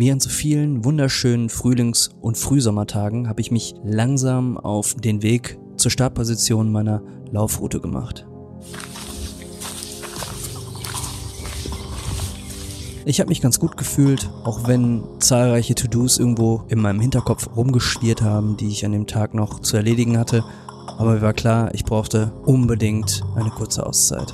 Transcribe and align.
An 0.00 0.20
so 0.20 0.30
vielen 0.30 0.84
wunderschönen 0.84 1.48
Frühlings- 1.50 2.10
und 2.20 2.38
Frühsommertagen 2.38 3.28
habe 3.28 3.40
ich 3.40 3.50
mich 3.50 3.74
langsam 3.84 4.56
auf 4.56 4.94
den 4.94 5.22
Weg 5.22 5.58
zur 5.76 5.90
Startposition 5.90 6.72
meiner 6.72 7.02
Laufroute 7.30 7.80
gemacht. 7.80 8.26
Ich 13.04 13.18
habe 13.20 13.28
mich 13.28 13.40
ganz 13.40 13.58
gut 13.58 13.76
gefühlt, 13.76 14.30
auch 14.44 14.68
wenn 14.68 15.02
zahlreiche 15.18 15.74
To-Dos 15.74 16.18
irgendwo 16.18 16.62
in 16.68 16.80
meinem 16.80 17.00
Hinterkopf 17.00 17.48
rumgeschwirrt 17.56 18.22
haben, 18.22 18.56
die 18.56 18.68
ich 18.68 18.86
an 18.86 18.92
dem 18.92 19.06
Tag 19.06 19.34
noch 19.34 19.60
zu 19.60 19.76
erledigen 19.76 20.16
hatte. 20.16 20.42
Aber 20.96 21.14
mir 21.14 21.22
war 21.22 21.34
klar, 21.34 21.74
ich 21.74 21.84
brauchte 21.84 22.32
unbedingt 22.46 23.24
eine 23.34 23.50
kurze 23.50 23.84
Auszeit. 23.84 24.32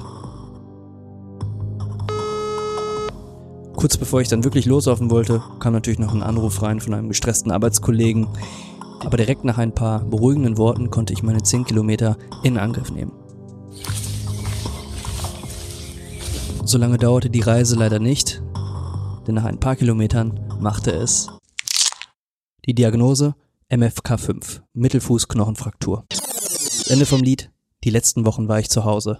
Kurz 3.84 3.98
bevor 3.98 4.22
ich 4.22 4.28
dann 4.28 4.44
wirklich 4.44 4.64
loslaufen 4.64 5.10
wollte, 5.10 5.42
kam 5.60 5.74
natürlich 5.74 5.98
noch 5.98 6.14
ein 6.14 6.22
Anruf 6.22 6.62
rein 6.62 6.80
von 6.80 6.94
einem 6.94 7.10
gestressten 7.10 7.52
Arbeitskollegen. 7.52 8.26
Aber 9.00 9.18
direkt 9.18 9.44
nach 9.44 9.58
ein 9.58 9.74
paar 9.74 10.02
beruhigenden 10.06 10.56
Worten 10.56 10.88
konnte 10.88 11.12
ich 11.12 11.22
meine 11.22 11.42
10 11.42 11.66
Kilometer 11.66 12.16
in 12.42 12.56
Angriff 12.56 12.90
nehmen. 12.90 13.12
So 16.64 16.78
lange 16.78 16.96
dauerte 16.96 17.28
die 17.28 17.42
Reise 17.42 17.76
leider 17.76 17.98
nicht, 17.98 18.42
denn 19.26 19.34
nach 19.34 19.44
ein 19.44 19.60
paar 19.60 19.76
Kilometern 19.76 20.40
machte 20.58 20.90
es 20.90 21.28
die 22.64 22.74
Diagnose 22.74 23.34
MFK5, 23.70 24.62
Mittelfußknochenfraktur. 24.72 26.06
Ende 26.86 27.04
vom 27.04 27.22
Lied, 27.22 27.50
die 27.84 27.90
letzten 27.90 28.24
Wochen 28.24 28.48
war 28.48 28.58
ich 28.58 28.70
zu 28.70 28.86
Hause. 28.86 29.18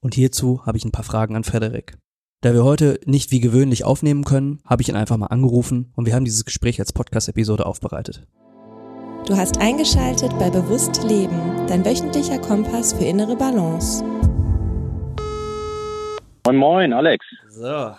Und 0.00 0.14
hierzu 0.14 0.64
habe 0.64 0.78
ich 0.78 0.86
ein 0.86 0.92
paar 0.92 1.04
Fragen 1.04 1.36
an 1.36 1.44
Frederik. 1.44 1.98
Da 2.40 2.52
wir 2.52 2.62
heute 2.62 3.00
nicht 3.04 3.32
wie 3.32 3.40
gewöhnlich 3.40 3.84
aufnehmen 3.84 4.22
können, 4.22 4.60
habe 4.64 4.80
ich 4.80 4.88
ihn 4.88 4.94
einfach 4.94 5.16
mal 5.16 5.26
angerufen 5.26 5.92
und 5.96 6.06
wir 6.06 6.14
haben 6.14 6.24
dieses 6.24 6.44
Gespräch 6.44 6.78
als 6.78 6.92
Podcast-Episode 6.92 7.66
aufbereitet. 7.66 8.28
Du 9.26 9.36
hast 9.36 9.60
eingeschaltet 9.60 10.30
bei 10.38 10.48
Bewusst 10.48 11.02
Leben, 11.02 11.66
dein 11.66 11.84
wöchentlicher 11.84 12.38
Kompass 12.38 12.92
für 12.92 13.04
innere 13.04 13.34
Balance. 13.34 14.04
Moin, 16.46 16.56
moin, 16.56 16.92
Alex. 16.92 17.26
So, 17.48 17.96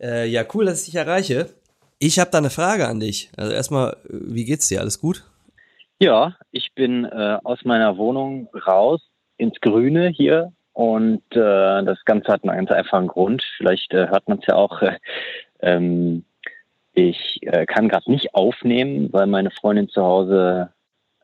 äh, 0.00 0.26
ja, 0.26 0.44
cool, 0.54 0.64
dass 0.64 0.80
ich 0.80 0.86
dich 0.86 0.96
erreiche. 0.96 1.54
Ich 2.00 2.18
habe 2.18 2.32
da 2.32 2.38
eine 2.38 2.50
Frage 2.50 2.88
an 2.88 2.98
dich. 2.98 3.30
Also 3.36 3.52
erstmal, 3.52 3.96
wie 4.08 4.44
geht's 4.44 4.66
dir? 4.66 4.80
Alles 4.80 4.98
gut? 4.98 5.22
Ja, 6.00 6.36
ich 6.50 6.70
bin 6.74 7.04
äh, 7.04 7.38
aus 7.44 7.60
meiner 7.64 7.96
Wohnung 7.96 8.48
raus 8.66 9.00
ins 9.36 9.60
Grüne 9.60 10.08
hier 10.08 10.52
und 10.78 11.24
äh, 11.32 11.82
das 11.82 12.04
Ganze 12.04 12.32
hat 12.32 12.44
einen 12.44 12.56
ganz 12.56 12.70
einfachen 12.70 13.08
Grund. 13.08 13.42
Vielleicht 13.56 13.92
äh, 13.92 14.06
hört 14.06 14.28
man 14.28 14.38
es 14.38 14.46
ja 14.46 14.54
auch. 14.54 14.80
Äh, 14.80 14.96
ähm, 15.60 16.24
ich 16.92 17.40
äh, 17.42 17.66
kann 17.66 17.88
gerade 17.88 18.08
nicht 18.08 18.32
aufnehmen, 18.32 19.12
weil 19.12 19.26
meine 19.26 19.50
Freundin 19.50 19.88
zu 19.88 20.04
Hause 20.04 20.72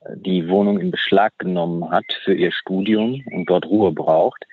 äh, 0.01 0.17
die 0.17 0.49
Wohnung 0.49 0.81
in 0.81 0.91
Beschlag 0.91 1.39
genommen 1.39 1.89
hat 1.89 2.05
für 2.25 2.35
ihr 2.35 2.51
Studium 2.51 3.23
und 3.31 3.49
dort 3.49 3.67
Ruhe 3.67 3.93
braucht. 3.93 4.45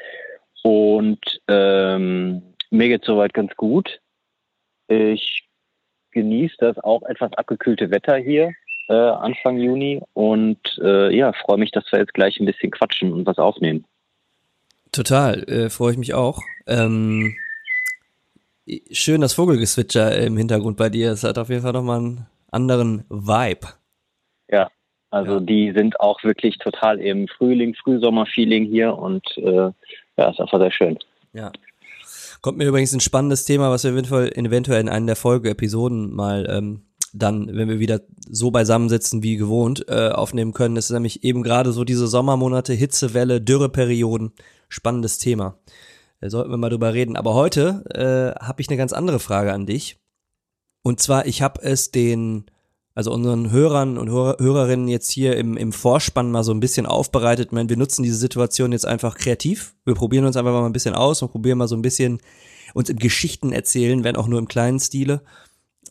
Und 0.61 1.41
ähm, 1.47 2.43
mir 2.69 2.87
geht 2.89 3.03
soweit 3.03 3.33
ganz 3.33 3.55
gut. 3.55 3.99
Ich 4.87 5.49
genieße 6.11 6.57
das 6.59 6.77
auch 6.77 7.01
etwas 7.03 7.33
abgekühlte 7.33 7.89
Wetter 7.89 8.17
hier 8.17 8.51
äh, 8.87 8.93
Anfang 8.93 9.57
Juni 9.57 9.99
und 10.13 10.59
äh, 10.83 11.15
ja, 11.15 11.33
freue 11.33 11.57
mich, 11.57 11.71
dass 11.71 11.91
wir 11.91 11.97
jetzt 11.97 12.13
gleich 12.13 12.39
ein 12.39 12.45
bisschen 12.45 12.69
quatschen 12.69 13.13
und 13.13 13.25
was 13.25 13.39
aufnehmen. 13.39 13.83
Total, 14.91 15.43
äh, 15.43 15.69
freue 15.69 15.93
ich 15.93 15.97
mich 15.97 16.13
auch. 16.13 16.41
Ähm, 16.67 17.35
schön 18.91 19.21
das 19.21 19.33
Vogelgezwitscher 19.33 20.17
im 20.17 20.37
Hintergrund 20.37 20.77
bei 20.77 20.89
dir. 20.89 21.11
Es 21.11 21.23
hat 21.23 21.37
auf 21.37 21.49
jeden 21.49 21.61
Fall 21.61 21.73
nochmal 21.73 21.99
einen 21.99 22.27
anderen 22.51 23.05
Vibe. 23.09 23.67
Ja, 24.49 24.69
also 25.09 25.35
ja. 25.35 25.39
die 25.39 25.73
sind 25.75 25.99
auch 25.99 26.21
wirklich 26.23 26.57
total 26.57 26.99
im 26.99 27.27
Frühling, 27.27 27.73
Frühsommer-Feeling 27.75 28.65
hier 28.65 28.97
und 28.97 29.25
äh, 29.37 29.71
ja, 30.17 30.29
ist 30.29 30.39
einfach 30.39 30.59
sehr 30.59 30.71
schön. 30.71 30.99
Ja. 31.33 31.51
Kommt 32.41 32.57
mir 32.57 32.65
übrigens 32.65 32.93
ein 32.93 32.99
spannendes 32.99 33.45
Thema, 33.45 33.69
was 33.69 33.83
wir 33.83 33.91
eventuell, 33.91 34.31
eventuell 34.33 34.81
in 34.81 34.89
einer 34.89 35.05
der 35.05 35.15
Folge-Episoden 35.15 36.13
mal 36.13 36.47
ähm, 36.49 36.81
dann, 37.13 37.47
wenn 37.55 37.69
wir 37.69 37.79
wieder 37.79 38.01
so 38.29 38.51
beisammensitzen 38.51 39.23
wie 39.23 39.37
gewohnt, 39.37 39.85
äh, 39.89 40.09
aufnehmen 40.09 40.53
können. 40.53 40.75
Das 40.75 40.85
ist 40.85 40.91
nämlich 40.91 41.23
eben 41.23 41.43
gerade 41.43 41.71
so 41.71 41.83
diese 41.83 42.07
Sommermonate, 42.07 42.73
Hitzewelle, 42.73 43.41
Dürreperioden 43.41 44.31
spannendes 44.69 45.17
Thema. 45.17 45.57
Da 46.21 46.29
sollten 46.29 46.51
wir 46.51 46.57
mal 46.57 46.69
drüber 46.69 46.93
reden. 46.93 47.17
Aber 47.17 47.33
heute 47.33 47.83
äh, 48.39 48.43
habe 48.43 48.61
ich 48.61 48.69
eine 48.69 48.77
ganz 48.77 48.93
andere 48.93 49.19
Frage 49.19 49.53
an 49.53 49.65
dich. 49.65 49.99
Und 50.83 50.99
zwar, 50.99 51.25
ich 51.25 51.41
habe 51.41 51.61
es 51.61 51.91
den, 51.91 52.45
also 52.95 53.11
unseren 53.11 53.51
Hörern 53.51 53.97
und 53.97 54.09
Hör 54.09 54.37
Hörerinnen 54.39 54.87
jetzt 54.87 55.11
hier 55.11 55.35
im, 55.35 55.57
im 55.57 55.73
Vorspann 55.73 56.31
mal 56.31 56.43
so 56.43 56.53
ein 56.53 56.59
bisschen 56.59 56.85
aufbereitet. 56.85 57.47
Ich 57.47 57.51
meine, 57.51 57.69
wir 57.69 57.77
nutzen 57.77 58.03
diese 58.03 58.17
Situation 58.17 58.71
jetzt 58.71 58.85
einfach 58.85 59.17
kreativ. 59.17 59.75
Wir 59.83 59.95
probieren 59.95 60.25
uns 60.25 60.37
einfach 60.37 60.51
mal 60.51 60.65
ein 60.65 60.73
bisschen 60.73 60.95
aus 60.95 61.21
und 61.21 61.31
probieren 61.31 61.57
mal 61.57 61.67
so 61.67 61.75
ein 61.75 61.81
bisschen 61.81 62.19
uns 62.73 62.89
in 62.89 62.97
Geschichten 62.97 63.51
erzählen, 63.51 64.03
wenn 64.03 64.15
auch 64.15 64.27
nur 64.27 64.39
im 64.39 64.47
kleinen 64.47 64.79
Stile. 64.79 65.21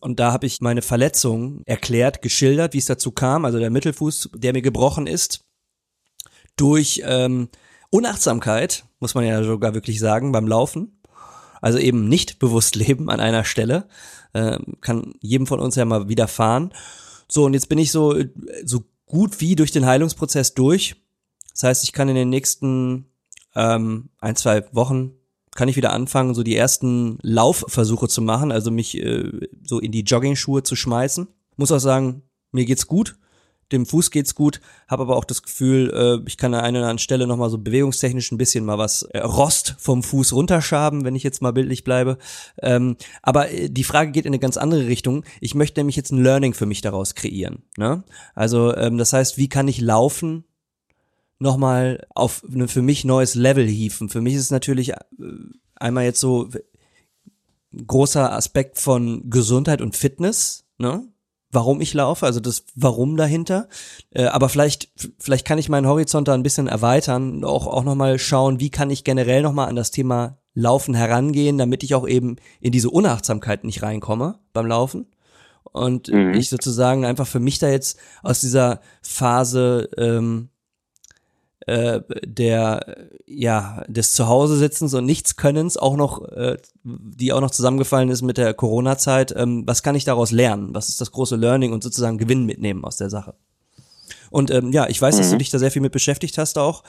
Und 0.01 0.21
da 0.21 0.33
habe 0.33 0.47
ich 0.47 0.61
meine 0.61 0.83
Verletzung 0.83 1.63
erklärt, 1.67 2.23
geschildert, 2.23 2.73
wie 2.73 2.79
es 2.79 2.87
dazu 2.87 3.13
kam. 3.13 3.45
Also 3.45 3.59
der 3.59 3.71
Mittelfuß, 3.71 4.31
der 4.35 4.53
mir 4.53 4.63
gebrochen 4.63 5.07
ist, 5.07 5.45
durch 6.57 7.03
ähm, 7.05 7.49
Unachtsamkeit, 7.91 8.85
muss 8.99 9.15
man 9.15 9.25
ja 9.25 9.43
sogar 9.43 9.75
wirklich 9.75 9.99
sagen, 9.99 10.33
beim 10.33 10.47
Laufen. 10.47 11.01
Also 11.61 11.79
eben 11.79 12.09
nicht 12.09 12.39
bewusst 12.39 12.77
leben 12.77 13.11
an 13.11 13.21
einer 13.21 13.45
Stelle. 13.45 13.89
Äh, 14.33 14.59
kann 14.81 15.15
jedem 15.21 15.47
von 15.47 15.61
uns 15.61 15.75
ja 15.75 15.85
mal 15.85 16.09
widerfahren. 16.09 16.73
So, 17.29 17.45
und 17.45 17.55
jetzt 17.55 17.69
bin 17.69 17.79
ich 17.79 17.93
so, 17.93 18.23
so 18.65 18.85
gut 19.07 19.41
wie 19.41 19.57
durch 19.57 19.73
den 19.73 19.87
Heilungsprozess 19.87 20.55
durch. 20.55 20.97
Das 21.53 21.65
heißt, 21.65 21.85
ich 21.85 21.93
kann 21.93 22.09
in 22.09 22.15
den 22.15 22.31
nächsten 22.31 23.07
ähm, 23.55 24.11
ein, 24.19 24.37
zwei 24.37 24.65
Wochen 24.73 25.13
kann 25.61 25.69
ich 25.69 25.77
wieder 25.77 25.93
anfangen, 25.93 26.33
so 26.33 26.43
die 26.43 26.57
ersten 26.57 27.19
Laufversuche 27.21 28.09
zu 28.09 28.23
machen, 28.23 28.51
also 28.51 28.71
mich 28.71 28.97
äh, 28.97 29.31
so 29.63 29.79
in 29.79 29.93
die 29.93 30.05
Jogging-Schuhe 30.05 30.63
zu 30.63 30.75
schmeißen. 30.75 31.29
Muss 31.59 31.71
auch 31.71 31.81
sagen, 31.81 32.23
mir 32.51 32.65
geht's 32.65 32.87
gut 32.87 33.17
dem 33.73 33.87
Fuß 33.87 34.11
geht's 34.11 34.35
gut, 34.35 34.61
habe 34.89 35.03
aber 35.03 35.17
auch 35.17 35.25
das 35.25 35.43
Gefühl, 35.43 35.93
äh, 35.95 36.29
ich 36.29 36.37
kann 36.37 36.55
an 36.55 36.65
einer 36.65 36.79
oder 36.81 36.87
anderen 36.87 36.99
Stelle 36.99 37.27
nochmal 37.27 37.51
so 37.51 37.59
bewegungstechnisch 37.59 38.33
ein 38.33 38.39
bisschen 38.39 38.65
mal 38.65 38.79
was 38.79 39.03
äh, 39.03 39.19
Rost 39.19 39.77
vom 39.79 40.03
Fuß 40.03 40.33
runterschaben, 40.33 41.05
wenn 41.05 41.15
ich 41.15 41.23
jetzt 41.23 41.43
mal 41.43 41.53
bildlich 41.53 41.85
bleibe. 41.85 42.19
Ähm, 42.63 42.97
aber 43.23 43.51
äh, 43.51 43.69
die 43.69 43.85
Frage 43.85 44.11
geht 44.13 44.25
in 44.25 44.31
eine 44.31 44.41
ganz 44.41 44.57
andere 44.57 44.87
Richtung. 44.87 45.25
Ich 45.41 45.55
möchte 45.55 45.79
nämlich 45.79 45.95
jetzt 45.95 46.11
ein 46.11 46.23
Learning 46.23 46.55
für 46.55 46.67
mich 46.67 46.81
daraus 46.81 47.15
kreieren. 47.15 47.63
Ne? 47.77 48.03
Also 48.35 48.75
ähm, 48.75 48.99
das 48.99 49.13
heißt, 49.13 49.39
wie 49.39 49.49
kann 49.49 49.69
ich 49.69 49.81
laufen 49.81 50.45
nochmal 51.41 52.07
auf 52.15 52.45
ein 52.45 52.69
für 52.69 52.83
mich 52.83 53.05
neues 53.05 53.35
Level 53.35 53.67
hieven? 53.67 54.09
Für 54.09 54.21
mich 54.21 54.35
ist 54.35 54.43
es 54.43 54.51
natürlich 54.51 54.93
äh, 54.93 54.97
einmal 55.75 56.05
jetzt 56.05 56.21
so 56.21 56.49
großer 57.87 58.33
Aspekt 58.33 58.79
von 58.79 59.29
Gesundheit 59.31 59.81
und 59.81 59.97
Fitness, 59.97 60.65
ne? 60.79 61.09
warum 61.53 61.81
ich 61.81 61.95
laufe, 61.95 62.27
also 62.27 62.41
das 62.41 62.65
Warum 62.75 63.17
dahinter. 63.17 63.69
Äh, 64.11 64.27
aber 64.27 64.49
vielleicht, 64.49 64.91
vielleicht 65.19 65.47
kann 65.47 65.59
ich 65.59 65.69
meinen 65.69 65.87
Horizont 65.87 66.29
da 66.29 66.35
ein 66.35 66.43
bisschen 66.43 66.69
erweitern, 66.69 67.45
auch, 67.45 67.67
auch 67.67 67.85
nochmal 67.85 68.19
schauen, 68.19 68.61
wie 68.61 68.71
kann 68.71 68.91
ich 68.91 69.05
generell 69.05 69.43
nochmal 69.43 69.69
an 69.69 69.77
das 69.77 69.91
Thema 69.91 70.39
Laufen 70.55 70.95
herangehen, 70.95 71.59
damit 71.59 71.83
ich 71.83 71.95
auch 71.95 72.07
eben 72.07 72.37
in 72.61 72.73
diese 72.73 72.91
Unachtsamkeit 72.91 73.65
nicht 73.65 73.83
reinkomme 73.83 74.39
beim 74.53 74.67
Laufen. 74.67 75.07
Und 75.73 76.09
mhm. 76.09 76.35
ich 76.35 76.49
sozusagen 76.49 77.05
einfach 77.05 77.27
für 77.27 77.41
mich 77.41 77.59
da 77.59 77.69
jetzt 77.69 77.99
aus 78.23 78.41
dieser 78.41 78.81
Phase 79.03 79.89
ähm, 79.97 80.49
äh, 81.71 82.03
der 82.27 82.97
ja 83.27 83.85
des 83.87 84.11
Zuhause-Sitzens 84.13 84.93
und 84.95 85.07
Nichtskönnens 85.07 85.77
auch 85.77 85.97
noch, 85.97 86.27
äh, 86.29 86.57
die 86.83 87.33
auch 87.33 87.41
noch 87.41 87.53
zusammengefallen 87.53 88.09
ist 88.09 88.23
mit 88.23 88.39
der 88.39 88.55
Corona-Zeit. 88.55 89.33
Ähm, 89.37 89.63
was 89.67 89.85
kann 89.85 89.95
ich 89.95 90.05
daraus 90.05 90.33
lernen? 90.33 90.75
Was 90.75 90.89
ist 90.89 91.01
das 91.01 91.13
große 91.13 91.37
Learning 91.37 91.73
und 91.73 91.85
sozusagen 91.85 92.19
Gewinn 92.19 92.45
mitnehmen 92.45 92.85
aus 92.85 92.97
der 92.97 93.09
Sache? 93.09 93.35
Und 94.31 94.51
ähm, 94.51 94.73
ja, 94.73 94.89
ich 94.89 95.01
weiß, 95.01 95.15
mhm. 95.15 95.19
dass 95.19 95.29
du 95.29 95.35
mhm. 95.35 95.39
dich 95.39 95.51
da 95.51 95.59
sehr 95.59 95.71
viel 95.71 95.83
mit 95.83 95.93
beschäftigt 95.93 96.39
hast 96.39 96.59
auch 96.59 96.83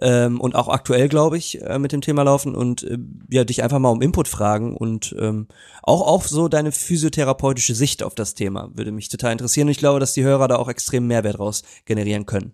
ähm, 0.00 0.40
und 0.40 0.54
auch 0.54 0.68
aktuell, 0.68 1.08
glaube 1.08 1.36
ich, 1.36 1.60
äh, 1.62 1.78
mit 1.80 1.90
dem 1.90 2.00
Thema 2.00 2.22
Laufen 2.22 2.54
und 2.54 2.84
äh, 2.84 2.98
ja, 3.30 3.44
dich 3.44 3.64
einfach 3.64 3.80
mal 3.80 3.90
um 3.90 4.02
Input 4.02 4.28
fragen 4.28 4.76
und 4.76 5.16
ähm, 5.18 5.48
auch 5.82 6.06
auch 6.06 6.22
so 6.24 6.48
deine 6.48 6.70
physiotherapeutische 6.70 7.74
Sicht 7.74 8.04
auf 8.04 8.14
das 8.14 8.34
Thema 8.34 8.70
würde 8.74 8.92
mich 8.92 9.08
total 9.08 9.32
interessieren. 9.32 9.66
Und 9.66 9.72
ich 9.72 9.78
glaube, 9.78 9.98
dass 9.98 10.12
die 10.12 10.24
Hörer 10.24 10.46
da 10.46 10.56
auch 10.56 10.68
extrem 10.68 11.08
Mehrwert 11.08 11.40
raus 11.40 11.64
generieren 11.86 12.26
können. 12.26 12.52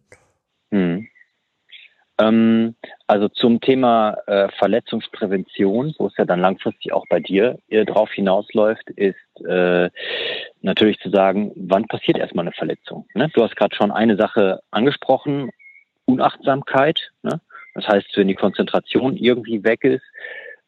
Ähm, 2.18 2.76
also 3.06 3.28
zum 3.28 3.60
Thema 3.60 4.16
äh, 4.26 4.48
Verletzungsprävention, 4.58 5.94
wo 5.98 6.06
es 6.06 6.16
ja 6.16 6.24
dann 6.24 6.40
langfristig 6.40 6.92
auch 6.92 7.04
bei 7.10 7.18
dir 7.18 7.58
äh, 7.68 7.84
drauf 7.84 8.10
hinausläuft, 8.12 8.88
ist 8.90 9.16
äh, 9.46 9.90
natürlich 10.62 10.98
zu 11.00 11.10
sagen, 11.10 11.52
wann 11.56 11.86
passiert 11.86 12.18
erstmal 12.18 12.44
eine 12.44 12.52
Verletzung? 12.52 13.06
Ne? 13.14 13.30
Du 13.34 13.42
hast 13.42 13.56
gerade 13.56 13.74
schon 13.74 13.90
eine 13.90 14.16
Sache 14.16 14.60
angesprochen, 14.70 15.50
Unachtsamkeit. 16.04 17.10
Ne? 17.22 17.40
Das 17.74 17.88
heißt, 17.88 18.16
wenn 18.16 18.28
die 18.28 18.36
Konzentration 18.36 19.16
irgendwie 19.16 19.64
weg 19.64 19.82
ist, 19.82 20.04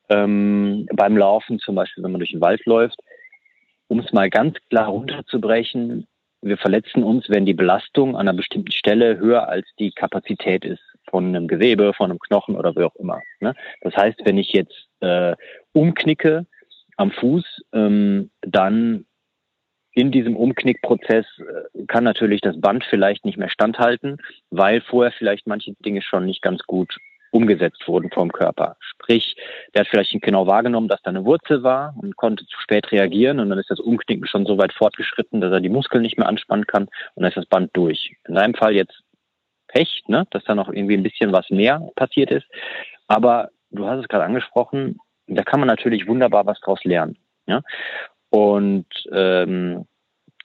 ähm, 0.08 0.88
beim 0.92 1.16
Laufen, 1.16 1.60
zum 1.60 1.76
Beispiel 1.76 2.02
wenn 2.02 2.12
man 2.12 2.20
durch 2.20 2.32
den 2.32 2.40
Wald 2.40 2.64
läuft, 2.66 2.98
um 3.88 4.00
es 4.00 4.12
mal 4.12 4.30
ganz 4.30 4.56
klar 4.68 4.88
runterzubrechen, 4.88 6.08
wir 6.42 6.58
verletzen 6.58 7.04
uns, 7.04 7.28
wenn 7.28 7.46
die 7.46 7.54
Belastung 7.54 8.16
an 8.16 8.28
einer 8.28 8.36
bestimmten 8.36 8.72
Stelle 8.72 9.18
höher 9.18 9.48
als 9.48 9.66
die 9.78 9.92
Kapazität 9.92 10.64
ist 10.64 10.95
von 11.10 11.26
einem 11.26 11.48
Gewebe, 11.48 11.92
von 11.94 12.10
einem 12.10 12.18
Knochen 12.18 12.56
oder 12.56 12.74
wie 12.76 12.84
auch 12.84 12.94
immer. 12.96 13.20
Ne? 13.40 13.54
Das 13.82 13.96
heißt, 13.96 14.20
wenn 14.24 14.38
ich 14.38 14.52
jetzt 14.52 14.88
äh, 15.00 15.34
umknicke 15.72 16.46
am 16.96 17.10
Fuß, 17.10 17.44
ähm, 17.72 18.30
dann 18.42 19.06
in 19.92 20.10
diesem 20.10 20.36
Umknickprozess 20.36 21.26
äh, 21.38 21.84
kann 21.86 22.04
natürlich 22.04 22.42
das 22.42 22.60
Band 22.60 22.84
vielleicht 22.84 23.24
nicht 23.24 23.38
mehr 23.38 23.48
standhalten, 23.48 24.18
weil 24.50 24.82
vorher 24.82 25.12
vielleicht 25.12 25.46
manche 25.46 25.72
Dinge 25.84 26.02
schon 26.02 26.26
nicht 26.26 26.42
ganz 26.42 26.62
gut 26.64 26.96
umgesetzt 27.30 27.86
wurden 27.86 28.10
vom 28.10 28.32
Körper. 28.32 28.76
Sprich, 28.80 29.36
der 29.74 29.80
hat 29.80 29.88
vielleicht 29.88 30.14
nicht 30.14 30.24
genau 30.24 30.46
wahrgenommen, 30.46 30.88
dass 30.88 31.02
da 31.02 31.10
eine 31.10 31.24
Wurzel 31.24 31.62
war 31.62 31.94
und 32.00 32.16
konnte 32.16 32.46
zu 32.46 32.60
spät 32.60 32.90
reagieren 32.92 33.40
und 33.40 33.50
dann 33.50 33.58
ist 33.58 33.70
das 33.70 33.80
Umknicken 33.80 34.26
schon 34.26 34.46
so 34.46 34.58
weit 34.58 34.72
fortgeschritten, 34.72 35.40
dass 35.40 35.52
er 35.52 35.60
die 35.60 35.68
Muskeln 35.68 36.02
nicht 36.02 36.18
mehr 36.18 36.28
anspannen 36.28 36.66
kann 36.66 36.84
und 36.84 37.22
dann 37.22 37.28
ist 37.28 37.36
das 37.36 37.46
Band 37.46 37.70
durch. 37.74 38.14
In 38.26 38.34
seinem 38.34 38.54
Fall 38.54 38.74
jetzt 38.74 39.02
Pech, 39.76 40.04
ne, 40.06 40.26
dass 40.30 40.44
da 40.44 40.54
noch 40.54 40.70
irgendwie 40.70 40.96
ein 40.96 41.02
bisschen 41.02 41.32
was 41.32 41.50
mehr 41.50 41.86
passiert 41.96 42.30
ist. 42.30 42.46
Aber 43.08 43.50
du 43.70 43.86
hast 43.86 44.00
es 44.00 44.08
gerade 44.08 44.24
angesprochen, 44.24 44.98
da 45.26 45.42
kann 45.42 45.60
man 45.60 45.66
natürlich 45.66 46.06
wunderbar 46.06 46.46
was 46.46 46.58
draus 46.60 46.82
lernen. 46.84 47.18
Ja? 47.46 47.62
Und 48.30 48.86
ähm, 49.12 49.86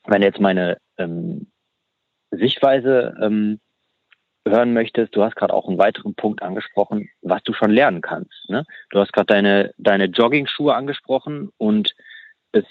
wenn 0.06 0.22
jetzt 0.22 0.40
meine 0.42 0.78
ähm, 0.98 1.48
Sichtweise 2.32 3.16
ähm, 3.22 3.62
hören 4.46 4.74
möchtest, 4.74 5.16
du 5.16 5.24
hast 5.24 5.36
gerade 5.36 5.54
auch 5.54 5.70
einen 5.70 5.78
weiteren 5.78 6.14
Punkt 6.16 6.42
angesprochen, 6.42 7.10
was 7.22 7.42
du 7.44 7.54
schon 7.54 7.72
lernen 7.72 8.02
kannst. 8.02 8.50
Ne? 8.50 8.66
Du 8.90 9.00
hast 9.00 9.14
gerade 9.14 9.28
deine, 9.28 9.74
deine 9.78 10.06
Jogging-Schuhe 10.06 10.76
angesprochen 10.76 11.52
und 11.58 11.96
es 12.52 12.66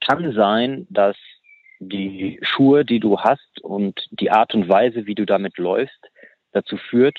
kann 0.00 0.32
sein, 0.32 0.86
dass 0.88 1.16
die 1.80 2.38
Schuhe, 2.42 2.84
die 2.84 3.00
du 3.00 3.18
hast 3.18 3.60
und 3.62 4.06
die 4.10 4.30
Art 4.30 4.54
und 4.54 4.68
Weise, 4.68 5.06
wie 5.06 5.14
du 5.14 5.24
damit 5.24 5.58
läufst, 5.58 6.10
dazu 6.52 6.76
führt, 6.76 7.18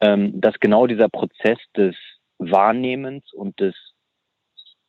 ähm, 0.00 0.40
dass 0.40 0.60
genau 0.60 0.86
dieser 0.86 1.08
Prozess 1.08 1.58
des 1.76 1.96
Wahrnehmens 2.38 3.32
und 3.32 3.58
des 3.58 3.74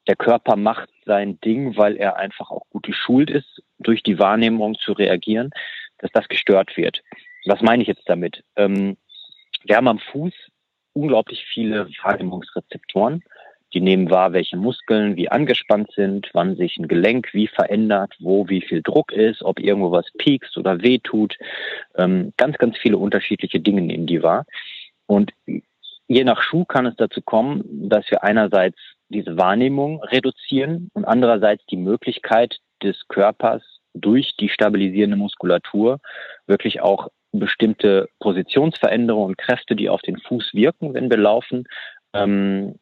der 0.07 0.15
Körper 0.15 0.55
macht 0.55 0.89
sein 1.05 1.39
Ding, 1.41 1.77
weil 1.77 1.95
er 1.95 2.17
einfach 2.17 2.49
auch 2.49 2.67
gut 2.69 2.83
geschult 2.83 3.29
ist, 3.29 3.61
durch 3.77 4.01
die 4.01 4.17
Wahrnehmung 4.19 4.75
zu 4.75 4.93
reagieren, 4.93 5.51
dass 5.99 6.11
das 6.11 6.27
gestört 6.27 6.75
wird. 6.75 7.03
Was 7.45 7.61
meine 7.61 7.83
ich 7.83 7.87
jetzt 7.87 8.09
damit? 8.09 8.43
Ähm, 8.55 8.97
wir 9.63 9.77
haben 9.77 9.87
am 9.87 9.99
Fuß 9.99 10.33
unglaublich 10.93 11.45
viele 11.45 11.87
Wahrnehmungsrezeptoren. 12.03 13.23
Die 13.73 13.81
nehmen 13.81 14.09
wahr, 14.09 14.33
welche 14.33 14.57
Muskeln 14.57 15.15
wie 15.15 15.29
angespannt 15.29 15.91
sind, 15.95 16.29
wann 16.33 16.55
sich 16.55 16.77
ein 16.77 16.87
Gelenk 16.87 17.33
wie 17.33 17.47
verändert, 17.47 18.13
wo 18.19 18.49
wie 18.49 18.61
viel 18.61 18.81
Druck 18.81 19.11
ist, 19.11 19.43
ob 19.43 19.59
irgendwo 19.59 19.91
was 19.91 20.05
piekst 20.17 20.57
oder 20.57 20.81
wehtut. 20.81 21.37
Ähm, 21.95 22.33
ganz, 22.37 22.57
ganz 22.57 22.77
viele 22.77 22.97
unterschiedliche 22.97 23.59
Dinge 23.59 23.81
nehmen 23.81 24.07
die 24.07 24.23
wahr. 24.23 24.45
Und 25.07 25.31
je 26.07 26.23
nach 26.23 26.41
Schuh 26.41 26.65
kann 26.65 26.85
es 26.85 26.95
dazu 26.97 27.21
kommen, 27.21 27.89
dass 27.89 28.09
wir 28.11 28.23
einerseits 28.23 28.77
diese 29.09 29.37
Wahrnehmung 29.37 30.03
reduzieren 30.03 30.89
und 30.93 31.05
andererseits 31.05 31.65
die 31.67 31.77
Möglichkeit 31.77 32.57
des 32.83 33.07
Körpers 33.07 33.63
durch 33.93 34.35
die 34.37 34.49
stabilisierende 34.49 35.17
Muskulatur 35.17 35.99
wirklich 36.47 36.81
auch 36.81 37.09
bestimmte 37.33 38.09
Positionsveränderungen 38.19 39.29
und 39.29 39.37
Kräfte, 39.37 39.75
die 39.75 39.89
auf 39.89 40.01
den 40.01 40.17
Fuß 40.17 40.53
wirken, 40.53 40.93
wenn 40.93 41.09
wir 41.09 41.17
laufen, 41.17 41.65
ähm, 42.13 42.75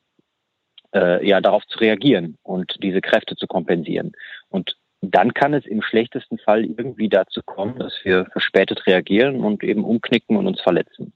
äh, 0.93 1.25
ja 1.27 1.41
darauf 1.41 1.65
zu 1.67 1.79
reagieren 1.79 2.37
und 2.43 2.75
diese 2.81 3.01
Kräfte 3.01 3.35
zu 3.35 3.47
kompensieren. 3.47 4.11
Und 4.49 4.75
dann 5.01 5.33
kann 5.33 5.53
es 5.53 5.65
im 5.65 5.81
schlechtesten 5.81 6.37
Fall 6.39 6.65
irgendwie 6.65 7.09
dazu 7.09 7.41
kommen, 7.43 7.79
dass 7.79 7.93
wir 8.03 8.25
verspätet 8.31 8.85
reagieren 8.85 9.43
und 9.43 9.63
eben 9.63 9.83
umknicken 9.83 10.35
und 10.35 10.47
uns 10.47 10.61
verletzen. 10.61 11.13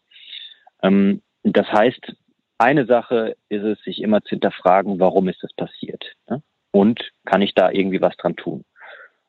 Ähm, 0.82 1.22
das 1.44 1.68
heißt, 1.68 2.16
eine 2.58 2.86
Sache 2.86 3.36
ist 3.50 3.64
es, 3.64 3.82
sich 3.84 4.02
immer 4.02 4.22
zu 4.22 4.30
hinterfragen, 4.30 5.00
warum 5.00 5.28
ist 5.28 5.44
das 5.44 5.54
passiert? 5.54 6.16
Ne? 6.30 6.42
Und 6.72 7.12
kann 7.26 7.42
ich 7.42 7.54
da 7.54 7.72
irgendwie 7.72 8.02
was 8.02 8.16
dran 8.16 8.36
tun? 8.36 8.64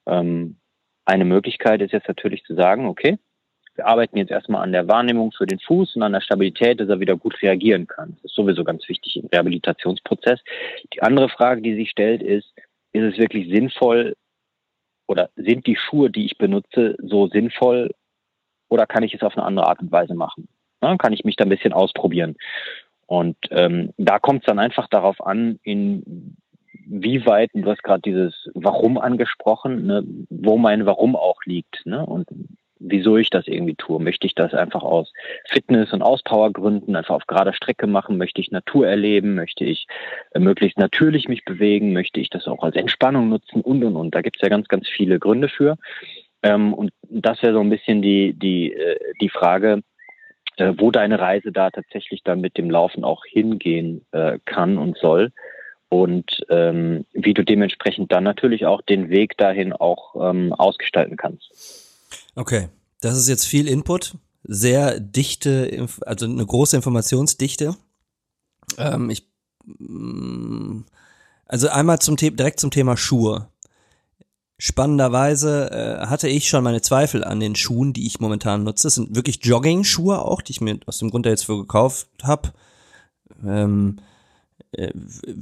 Ähm, 0.07 0.59
eine 1.05 1.25
Möglichkeit 1.25 1.83
ist 1.83 1.93
jetzt 1.93 2.09
natürlich 2.09 2.45
zu 2.45 2.55
sagen, 2.55 2.87
okay, 2.87 3.19
wir 3.75 3.87
arbeiten 3.87 4.17
jetzt 4.17 4.31
erstmal 4.31 4.63
an 4.63 4.73
der 4.73 4.87
Wahrnehmung 4.89 5.33
für 5.33 5.47
den 5.47 5.59
Fuß 5.59 5.97
und 5.97 6.03
an 6.03 6.13
der 6.13 6.21
Stabilität, 6.21 6.81
dass 6.81 6.89
er 6.89 7.01
wieder 7.01 7.17
gut 7.17 7.41
reagieren 7.43 7.87
kann. 7.87 8.13
Das 8.17 8.31
ist 8.31 8.35
sowieso 8.35 8.65
ganz 8.65 8.89
wichtig 8.89 9.17
im 9.17 9.27
Rehabilitationsprozess. 9.27 10.41
Die 10.93 11.03
andere 11.03 11.29
Frage, 11.29 11.63
die 11.63 11.75
sich 11.75 11.91
stellt, 11.91 12.23
ist, 12.23 12.53
ist 12.93 13.03
es 13.03 13.19
wirklich 13.19 13.49
sinnvoll 13.49 14.15
oder 15.07 15.31
sind 15.37 15.67
die 15.67 15.77
Schuhe, 15.77 16.11
die 16.11 16.25
ich 16.25 16.39
benutze, 16.39 16.97
so 16.99 17.27
sinnvoll 17.29 17.91
oder 18.69 18.87
kann 18.87 19.03
ich 19.03 19.15
es 19.15 19.23
auf 19.23 19.37
eine 19.37 19.45
andere 19.45 19.67
Art 19.67 19.81
und 19.81 19.93
Weise 19.93 20.15
machen? 20.15 20.49
Ja, 20.83 20.97
kann 20.97 21.13
ich 21.13 21.25
mich 21.25 21.37
da 21.37 21.45
ein 21.45 21.51
bisschen 21.51 21.73
ausprobieren? 21.73 22.37
Und 23.07 23.37
ähm, 23.51 23.93
da 23.99 24.19
kommt 24.19 24.43
es 24.43 24.47
dann 24.47 24.59
einfach 24.59 24.89
darauf 24.89 25.25
an, 25.25 25.59
in 25.63 26.37
wie 26.87 27.25
weit, 27.27 27.51
du 27.55 27.71
hast 27.71 27.83
gerade 27.83 28.03
dieses 28.03 28.51
Warum 28.55 28.99
angesprochen, 28.99 29.87
ne, 29.87 30.05
wo 30.29 30.59
mein 30.59 30.87
Warum 30.87 31.17
auch 31.17 31.41
liegt 31.45 31.85
ne, 31.87 32.05
und 32.05 32.29
wieso 32.87 33.17
ich 33.17 33.31
das 33.31 33.47
irgendwie 33.47 33.75
tue. 33.75 34.01
Möchte 34.01 34.27
ich 34.27 34.35
das 34.35 34.55
einfach 34.55 34.83
aus 34.83 35.13
Fitness- 35.49 35.93
und 35.93 36.03
Auspowergründen 36.03 36.95
einfach 36.97 37.15
auf 37.15 37.27
gerader 37.27 37.53
Strecke 37.53 37.87
machen? 37.87 38.19
Möchte 38.19 38.41
ich 38.41 38.51
Natur 38.51 38.87
erleben? 38.87 39.35
Möchte 39.35 39.65
ich 39.65 39.87
äh, 40.33 40.39
möglichst 40.39 40.79
natürlich 40.79 41.29
mich 41.29 41.45
bewegen? 41.45 41.93
Möchte 41.93 42.21
ich 42.21 42.31
das 42.31 42.47
auch 42.47 42.63
als 42.63 42.77
Entspannung 42.77 43.29
nutzen? 43.29 43.61
Und, 43.63 43.85
und, 43.85 43.97
und. 43.97 44.15
Da 44.15 44.23
gibt 44.23 44.37
es 44.37 44.43
ja 44.43 44.49
ganz, 44.49 44.69
ganz 44.69 44.89
viele 44.89 45.19
Gründe 45.19 45.49
für. 45.49 45.77
Ähm, 46.43 46.75
und 46.75 46.93
das 47.09 47.43
wäre 47.43 47.55
so 47.55 47.61
ein 47.61 47.71
bisschen 47.71 48.03
die, 48.03 48.35
die, 48.35 48.73
äh, 48.73 48.99
die 49.21 49.31
Frage, 49.31 49.83
äh, 50.57 50.73
wo 50.77 50.91
deine 50.91 51.19
Reise 51.19 51.53
da 51.53 51.71
tatsächlich 51.71 52.23
dann 52.23 52.41
mit 52.41 52.59
dem 52.59 52.71
Laufen 52.71 53.05
auch 53.05 53.25
hingehen 53.25 54.05
kann 54.45 54.79
und 54.79 54.97
soll 54.99 55.33
und 55.95 56.45
ähm, 56.49 57.07
wie 57.13 57.35
du 57.35 57.45
dementsprechend 57.45 58.11
dann 58.11 58.25
natürlich 58.25 58.67
auch 58.67 58.83
den 58.83 59.11
Weg 59.11 59.37
dahin 59.37 59.73
auch 59.73 60.17
ähm, 60.17 60.53
ausgestalten 60.53 61.17
kannst. 61.17 61.84
Okay, 62.35 62.69
das 63.01 63.17
ist 63.17 63.29
jetzt 63.29 63.47
viel 63.47 63.69
Input, 63.69 64.17
sehr 64.43 64.99
dichte, 65.01 65.87
also 66.05 66.27
eine 66.27 66.45
große 66.45 66.77
Informationsdichte. 66.77 67.77
Ähm, 68.77 69.11
ich, 69.11 69.29
mm, 69.65 70.81
also 71.47 71.69
einmal 71.69 71.99
zum 72.01 72.17
direkt 72.17 72.61
zum 72.61 72.71
Thema 72.71 72.97
Schuhe. 72.97 73.49
Spannenderweise 74.59 75.71
äh, 75.71 76.07
hatte 76.07 76.29
ich 76.29 76.49
schon 76.49 76.65
meine 76.65 76.81
Zweifel 76.81 77.25
an 77.25 77.41
den 77.41 77.57
Schuhen, 77.57 77.93
die 77.93 78.07
ich 78.07 78.21
momentan 78.21 78.63
nutze. 78.63 78.85
Das 78.85 78.95
sind 78.95 79.15
wirklich 79.15 79.45
Jogging-Schuhe 79.45 80.23
auch, 80.23 80.43
die 80.43 80.53
ich 80.53 80.61
mir 80.61 80.79
aus 80.87 80.99
dem 80.99 81.11
Grund 81.11 81.27
jetzt 81.27 81.45
für 81.45 81.59
gekauft 81.59 82.09
habe. 82.23 82.53
Ähm, 83.45 83.99
äh, 83.99 84.14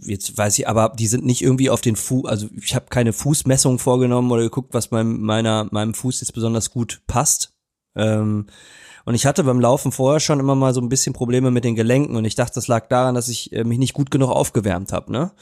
jetzt 0.02 0.36
weiß 0.36 0.58
ich, 0.58 0.68
aber 0.68 0.92
die 0.96 1.06
sind 1.06 1.24
nicht 1.24 1.42
irgendwie 1.42 1.70
auf 1.70 1.80
den 1.80 1.96
Fuß, 1.96 2.26
also 2.26 2.48
ich 2.60 2.74
habe 2.74 2.86
keine 2.90 3.12
Fußmessung 3.12 3.78
vorgenommen 3.78 4.30
oder 4.30 4.42
geguckt, 4.42 4.74
was 4.74 4.90
meinem, 4.90 5.20
meiner, 5.20 5.68
meinem 5.70 5.94
Fuß 5.94 6.20
jetzt 6.20 6.32
besonders 6.32 6.70
gut 6.70 7.02
passt. 7.06 7.52
Ähm, 7.94 8.46
und 9.04 9.14
ich 9.14 9.26
hatte 9.26 9.44
beim 9.44 9.60
Laufen 9.60 9.90
vorher 9.92 10.20
schon 10.20 10.40
immer 10.40 10.54
mal 10.54 10.74
so 10.74 10.80
ein 10.80 10.88
bisschen 10.88 11.12
Probleme 11.12 11.50
mit 11.50 11.64
den 11.64 11.74
Gelenken 11.74 12.16
und 12.16 12.24
ich 12.24 12.34
dachte, 12.34 12.54
das 12.54 12.68
lag 12.68 12.86
daran, 12.88 13.14
dass 13.14 13.28
ich 13.28 13.52
äh, 13.52 13.64
mich 13.64 13.78
nicht 13.78 13.94
gut 13.94 14.10
genug 14.10 14.30
aufgewärmt 14.30 14.92
habe, 14.92 15.10
ne? 15.10 15.32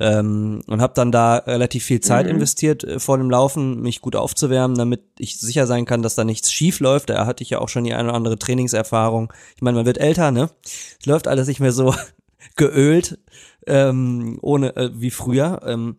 Ähm, 0.00 0.62
und 0.66 0.82
habe 0.82 0.94
dann 0.96 1.12
da 1.12 1.36
relativ 1.36 1.84
viel 1.84 2.00
Zeit 2.00 2.26
mhm. 2.26 2.32
investiert 2.32 2.82
äh, 2.82 2.98
vor 2.98 3.16
dem 3.16 3.30
Laufen, 3.30 3.80
mich 3.80 4.00
gut 4.00 4.16
aufzuwärmen, 4.16 4.76
damit 4.76 5.02
ich 5.18 5.38
sicher 5.38 5.68
sein 5.68 5.84
kann, 5.84 6.02
dass 6.02 6.16
da 6.16 6.24
nichts 6.24 6.50
schief 6.50 6.80
läuft. 6.80 7.10
Da 7.10 7.26
hatte 7.26 7.44
ich 7.44 7.50
ja 7.50 7.60
auch 7.60 7.68
schon 7.68 7.84
die 7.84 7.94
eine 7.94 8.08
oder 8.08 8.16
andere 8.16 8.38
Trainingserfahrung. 8.38 9.32
Ich 9.54 9.62
meine, 9.62 9.76
man 9.76 9.86
wird 9.86 9.98
älter, 9.98 10.32
ne? 10.32 10.50
Es 10.98 11.06
läuft 11.06 11.28
alles 11.28 11.46
nicht 11.46 11.60
mehr 11.60 11.72
so 11.72 11.94
geölt, 12.56 13.18
ähm, 13.66 14.38
ohne 14.42 14.76
äh, 14.76 14.90
wie 14.94 15.10
früher. 15.10 15.60
Ähm, 15.64 15.96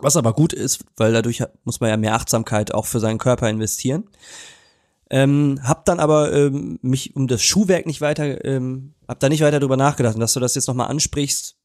was 0.00 0.16
aber 0.16 0.32
gut 0.32 0.52
ist, 0.52 0.84
weil 0.96 1.12
dadurch 1.12 1.42
muss 1.64 1.80
man 1.80 1.90
ja 1.90 1.96
mehr 1.96 2.14
Achtsamkeit 2.14 2.74
auch 2.74 2.86
für 2.86 3.00
seinen 3.00 3.18
Körper 3.18 3.48
investieren. 3.48 4.04
Ähm, 5.10 5.60
hab 5.62 5.84
dann 5.84 6.00
aber 6.00 6.32
ähm, 6.32 6.78
mich 6.82 7.14
um 7.14 7.28
das 7.28 7.42
Schuhwerk 7.42 7.86
nicht 7.86 8.00
weiter, 8.00 8.44
ähm, 8.44 8.94
hab 9.06 9.20
da 9.20 9.28
nicht 9.28 9.42
weiter 9.42 9.60
drüber 9.60 9.76
nachgedacht. 9.76 10.14
Und 10.14 10.20
dass 10.20 10.32
du 10.32 10.40
das 10.40 10.54
jetzt 10.56 10.66
nochmal 10.66 10.88
ansprichst, 10.88 11.56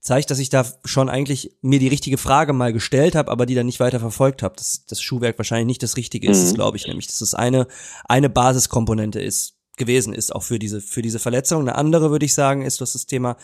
zeigt, 0.00 0.30
dass 0.30 0.38
ich 0.38 0.48
da 0.48 0.64
schon 0.84 1.10
eigentlich 1.10 1.56
mir 1.60 1.78
die 1.78 1.88
richtige 1.88 2.18
Frage 2.18 2.52
mal 2.52 2.72
gestellt 2.72 3.14
habe, 3.14 3.30
aber 3.30 3.46
die 3.46 3.54
dann 3.54 3.66
nicht 3.66 3.80
weiter 3.80 4.00
verfolgt 4.00 4.42
habe. 4.42 4.56
Dass 4.56 4.86
das 4.86 5.02
Schuhwerk 5.02 5.36
wahrscheinlich 5.38 5.66
nicht 5.66 5.82
das 5.82 5.96
Richtige 5.96 6.30
ist, 6.30 6.52
mhm. 6.52 6.54
glaube 6.54 6.76
ich 6.76 6.86
nämlich. 6.86 7.08
Dass 7.08 7.20
es 7.20 7.34
eine, 7.34 7.66
eine 8.04 8.30
Basiskomponente 8.30 9.20
ist, 9.20 9.56
gewesen 9.76 10.14
ist, 10.14 10.34
auch 10.34 10.42
für 10.42 10.58
diese, 10.58 10.80
für 10.80 11.02
diese 11.02 11.18
Verletzung. 11.18 11.60
Eine 11.60 11.74
andere, 11.74 12.10
würde 12.10 12.24
ich 12.24 12.34
sagen, 12.34 12.62
ist, 12.62 12.80
du 12.80 12.82
hast 12.82 12.94
das 12.94 13.06
Thema 13.06 13.36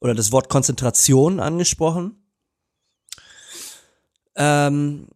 oder 0.00 0.14
das 0.14 0.32
Wort 0.32 0.48
Konzentration 0.48 1.40
angesprochen. 1.40 2.22
Ähm, 4.34 5.08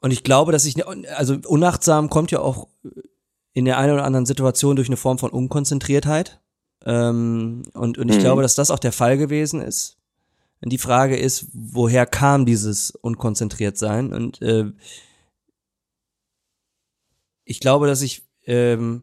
und 0.00 0.10
ich 0.10 0.22
glaube, 0.22 0.52
dass 0.52 0.66
ich, 0.66 0.86
also 0.86 1.38
unachtsam 1.46 2.10
kommt 2.10 2.30
ja 2.30 2.40
auch 2.40 2.68
in 3.54 3.64
der 3.64 3.78
einen 3.78 3.94
oder 3.94 4.04
anderen 4.04 4.26
Situation 4.26 4.76
durch 4.76 4.88
eine 4.88 4.96
Form 4.96 5.18
von 5.18 5.30
Unkonzentriertheit. 5.30 6.40
Ähm, 6.84 7.62
und, 7.72 7.96
und 7.96 8.08
ich 8.10 8.16
mhm. 8.16 8.20
glaube, 8.20 8.42
dass 8.42 8.54
das 8.54 8.70
auch 8.70 8.78
der 8.78 8.92
Fall 8.92 9.16
gewesen 9.16 9.62
ist. 9.62 9.96
Die 10.66 10.78
Frage 10.78 11.16
ist, 11.16 11.46
woher 11.52 12.06
kam 12.06 12.46
dieses 12.46 12.90
unkonzentriert 12.90 13.76
sein? 13.76 14.12
Und 14.12 14.40
äh, 14.40 14.72
ich 17.44 17.60
glaube, 17.60 17.86
dass 17.86 18.00
ich, 18.00 18.22
ähm, 18.46 19.02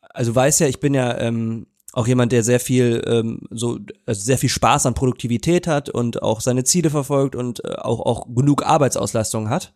also 0.00 0.34
weiß 0.34 0.60
ja, 0.60 0.68
ich 0.68 0.80
bin 0.80 0.94
ja 0.94 1.18
ähm, 1.18 1.66
auch 1.92 2.06
jemand, 2.06 2.32
der 2.32 2.42
sehr 2.42 2.60
viel 2.60 3.02
ähm, 3.06 3.40
so 3.50 3.78
also 4.06 4.22
sehr 4.22 4.38
viel 4.38 4.48
Spaß 4.48 4.86
an 4.86 4.94
Produktivität 4.94 5.66
hat 5.66 5.88
und 5.88 6.22
auch 6.22 6.40
seine 6.40 6.64
Ziele 6.64 6.90
verfolgt 6.90 7.36
und 7.36 7.64
äh, 7.64 7.74
auch 7.74 8.00
auch 8.00 8.26
genug 8.34 8.64
Arbeitsauslastung 8.64 9.50
hat 9.50 9.72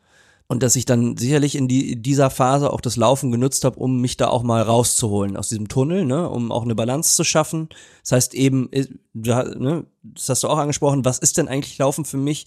und 0.49 0.63
dass 0.63 0.77
ich 0.77 0.85
dann 0.85 1.17
sicherlich 1.17 1.57
in 1.57 1.69
die, 1.69 2.01
dieser 2.01 2.31
Phase 2.31 2.73
auch 2.73 2.81
das 2.81 2.97
Laufen 2.97 3.33
genutzt 3.33 3.65
habe, 3.65 3.79
um 3.79 4.01
mich 4.01 4.17
da 4.17 4.29
auch 4.29 4.43
mal 4.43 4.63
rauszuholen 4.63 5.37
aus 5.37 5.49
diesem 5.49 5.69
Tunnel, 5.69 6.05
ne, 6.05 6.29
um 6.29 6.53
auch 6.53 6.63
eine 6.63 6.75
Balance 6.75 7.17
zu 7.17 7.25
schaffen. 7.25 7.69
Das 8.03 8.13
heißt 8.13 8.35
eben, 8.35 8.73
äh, 8.73 8.87
ne, 9.13 9.85
das 10.03 10.29
hast 10.29 10.45
du 10.45 10.49
auch 10.49 10.59
angesprochen, 10.59 11.05
was 11.05 11.19
ist 11.19 11.37
denn 11.37 11.49
eigentlich 11.49 11.79
Laufen 11.79 12.05
für 12.05 12.17
mich? 12.17 12.47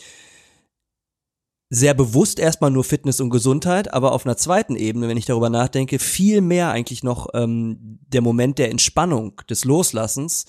Sehr 1.71 1.93
bewusst 1.93 2.39
erstmal 2.39 2.71
nur 2.71 2.83
Fitness 2.83 3.21
und 3.21 3.29
Gesundheit, 3.29 3.93
aber 3.93 4.11
auf 4.11 4.25
einer 4.25 4.37
zweiten 4.37 4.75
Ebene, 4.75 5.07
wenn 5.07 5.17
ich 5.17 5.25
darüber 5.25 5.51
nachdenke, 5.51 5.99
viel 5.99 6.41
mehr 6.41 6.71
eigentlich 6.71 7.03
noch 7.03 7.27
ähm, 7.35 7.99
der 8.07 8.21
Moment 8.21 8.57
der 8.57 8.71
Entspannung, 8.71 9.41
des 9.47 9.65
Loslassens, 9.65 10.45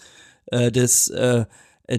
äh, 0.47 0.73
des 0.73 1.09
äh, 1.09 1.45
äh, 1.89 1.99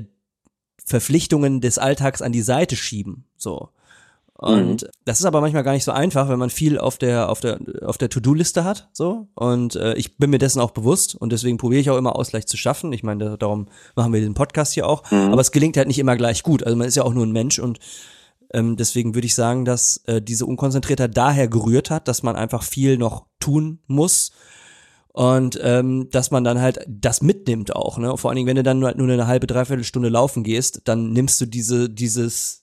Verpflichtungen 0.84 1.62
des 1.62 1.78
Alltags 1.78 2.24
an 2.24 2.32
die 2.32 2.42
Seite 2.42 2.76
schieben. 2.76 3.26
So. 3.38 3.70
Und 4.42 4.82
mhm. 4.82 4.88
das 5.06 5.20
ist 5.20 5.26
aber 5.26 5.40
manchmal 5.40 5.62
gar 5.62 5.74
nicht 5.74 5.84
so 5.84 5.92
einfach, 5.92 6.28
wenn 6.28 6.40
man 6.40 6.50
viel 6.50 6.80
auf 6.80 6.98
der 6.98 7.30
auf 7.30 7.42
der 7.42 7.60
auf 7.86 8.00
der 8.00 8.10
To-Do-Liste 8.10 8.64
hat, 8.64 8.90
so. 8.92 9.28
Und 9.36 9.76
äh, 9.76 9.94
ich 9.94 10.18
bin 10.18 10.32
mir 10.32 10.40
dessen 10.40 10.60
auch 10.60 10.72
bewusst 10.72 11.14
und 11.14 11.32
deswegen 11.32 11.60
probiere 11.60 11.80
ich 11.80 11.92
auch 11.92 11.98
immer 11.98 12.16
Ausgleich 12.16 12.48
zu 12.48 12.58
schaffen. 12.58 12.92
Ich 12.92 13.04
meine, 13.04 13.38
darum 13.38 13.68
machen 13.96 14.12
wir 14.14 14.20
den 14.20 14.34
Podcast 14.34 14.74
hier 14.74 14.88
auch. 14.88 15.04
Mhm. 15.12 15.32
Aber 15.32 15.42
es 15.42 15.52
gelingt 15.52 15.78
halt 15.78 15.88
nicht 15.88 16.00
immer 16.00 16.18
gleich 16.18 16.42
gut. 16.42 16.64
Also 16.64 16.76
man 16.76 16.88
ist 16.88 16.96
ja 16.96 17.04
auch 17.04 17.14
nur 17.14 17.24
ein 17.24 17.32
Mensch 17.32 17.60
und 17.60 17.78
ähm, 18.54 18.78
deswegen 18.78 19.16
würde 19.16 19.28
ich 19.28 19.36
sagen, 19.36 19.66
dass 19.66 19.98
äh, 20.06 20.22
diese 20.22 20.46
Unkonzentriertheit 20.46 21.16
daher 21.16 21.48
gerührt 21.48 21.90
hat, 21.90 22.08
dass 22.08 22.24
man 22.24 22.36
einfach 22.36 22.64
viel 22.64 22.98
noch 22.98 23.26
tun 23.40 23.80
muss 23.88 24.32
und 25.14 25.60
ähm, 25.62 26.10
dass 26.12 26.32
man 26.32 26.44
dann 26.44 26.62
halt 26.62 26.86
das 26.88 27.22
mitnimmt 27.22 27.76
auch, 27.76 27.98
ne? 27.98 28.16
Vor 28.18 28.30
allen 28.30 28.38
Dingen, 28.38 28.48
wenn 28.48 28.56
du 28.56 28.64
dann 28.64 28.80
nur, 28.80 28.94
nur 28.96 29.10
eine 29.10 29.28
halbe, 29.28 29.48
dreiviertel 29.48 29.84
Stunde 29.84 30.10
laufen 30.10 30.44
gehst, 30.44 30.82
dann 30.86 31.12
nimmst 31.12 31.42
du 31.42 31.46
diese, 31.46 31.90
dieses 31.90 32.62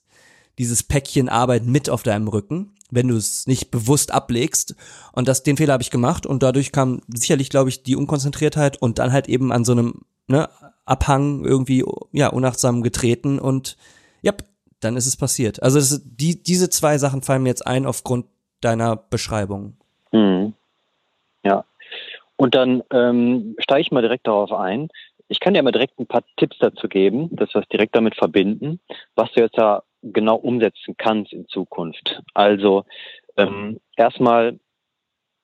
dieses 0.59 0.83
Päckchen 0.83 1.29
Arbeit 1.29 1.65
mit 1.65 1.89
auf 1.89 2.03
deinem 2.03 2.27
Rücken, 2.27 2.73
wenn 2.91 3.07
du 3.07 3.15
es 3.15 3.47
nicht 3.47 3.71
bewusst 3.71 4.11
ablegst. 4.11 4.75
Und 5.13 5.29
das, 5.29 5.41
den 5.41 5.55
Fehler 5.55 5.73
habe 5.73 5.83
ich 5.83 5.89
gemacht 5.89 6.25
und 6.25 6.43
dadurch 6.43 6.73
kam 6.73 6.99
sicherlich, 7.07 7.49
glaube 7.49 7.69
ich, 7.69 7.81
die 7.81 7.95
Unkonzentriertheit 7.95 8.79
und 8.79 8.99
dann 8.99 9.13
halt 9.13 9.29
eben 9.29 9.53
an 9.53 9.63
so 9.63 9.71
einem 9.71 10.01
ne, 10.27 10.49
Abhang 10.85 11.45
irgendwie 11.45 11.85
ja 12.11 12.27
unachtsam 12.27 12.83
getreten 12.83 13.39
und 13.39 13.77
ja, 14.21 14.33
dann 14.79 14.95
ist 14.95 15.07
es 15.07 15.17
passiert. 15.17 15.61
Also 15.61 15.79
das, 15.79 16.01
die, 16.05 16.41
diese 16.41 16.69
zwei 16.69 16.97
Sachen 16.97 17.21
fallen 17.21 17.43
mir 17.43 17.49
jetzt 17.49 17.67
ein 17.67 17.85
aufgrund 17.85 18.25
deiner 18.61 18.95
Beschreibung. 18.95 19.77
Mhm. 20.11 20.53
Ja. 21.43 21.65
Und 22.35 22.55
dann 22.55 22.83
ähm, 22.91 23.55
steige 23.59 23.81
ich 23.81 23.91
mal 23.91 24.01
direkt 24.01 24.27
darauf 24.27 24.51
ein. 24.51 24.89
Ich 25.27 25.39
kann 25.39 25.53
dir 25.53 25.61
mal 25.61 25.71
direkt 25.71 25.99
ein 25.99 26.07
paar 26.07 26.23
Tipps 26.37 26.57
dazu 26.59 26.87
geben, 26.87 27.29
dass 27.35 27.53
wir 27.53 27.61
es 27.61 27.67
direkt 27.67 27.95
damit 27.95 28.15
verbinden, 28.15 28.79
was 29.15 29.31
du 29.33 29.41
jetzt 29.41 29.57
da 29.57 29.83
genau 30.01 30.35
umsetzen 30.35 30.95
kannst 30.97 31.33
in 31.33 31.47
Zukunft. 31.47 32.21
Also 32.33 32.85
ähm, 33.37 33.79
erstmal 33.95 34.59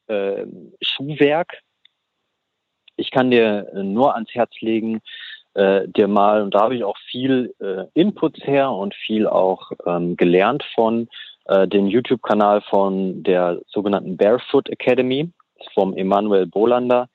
äh, 0.08 0.46
Schuhwerk. 0.82 1.62
Ich 2.96 3.12
kann 3.12 3.30
dir 3.30 3.70
nur 3.74 4.15
ans 4.15 4.34
Herz 4.34 4.51
legen, 4.62 5.01
äh, 5.56 5.88
dir 5.88 6.08
mal, 6.08 6.42
und 6.42 6.54
da 6.54 6.62
habe 6.62 6.76
ich 6.76 6.84
auch 6.84 6.98
viel 7.10 7.54
äh, 7.60 7.86
Inputs 7.94 8.40
her 8.46 8.72
und 8.72 8.94
viel 8.94 9.28
auch 9.28 9.72
ähm, 9.86 10.16
gelernt 10.16 10.64
von 10.76 11.08
äh, 11.46 11.68
dem 11.68 11.88
YouTube-Kanal 11.88 12.62
von 12.62 13.24
der 13.24 13.62
sogenannten 13.68 14.18
Barefoot 14.18 14.70
Academy 14.70 15.32
vom 15.74 15.96
Emanuel 15.96 16.46
Bolander 16.46 17.10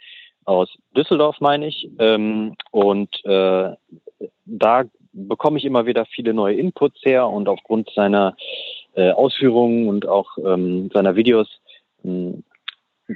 aus 0.44 0.68
Düsseldorf, 0.96 1.36
meine 1.40 1.66
ich. 1.66 1.90
Ähm, 1.98 2.56
und 2.70 3.24
äh, 3.24 3.70
da 4.46 4.84
bekomme 5.12 5.58
ich 5.58 5.64
immer 5.64 5.86
wieder 5.86 6.06
viele 6.06 6.34
neue 6.34 6.56
Inputs 6.56 7.00
her 7.04 7.28
und 7.28 7.48
aufgrund 7.48 7.90
seiner 7.94 8.36
äh, 8.94 9.10
Ausführungen 9.10 9.88
und 9.88 10.06
auch 10.06 10.38
ähm, 10.38 10.90
seiner 10.92 11.16
Videos 11.16 11.48
ähm, 12.04 12.42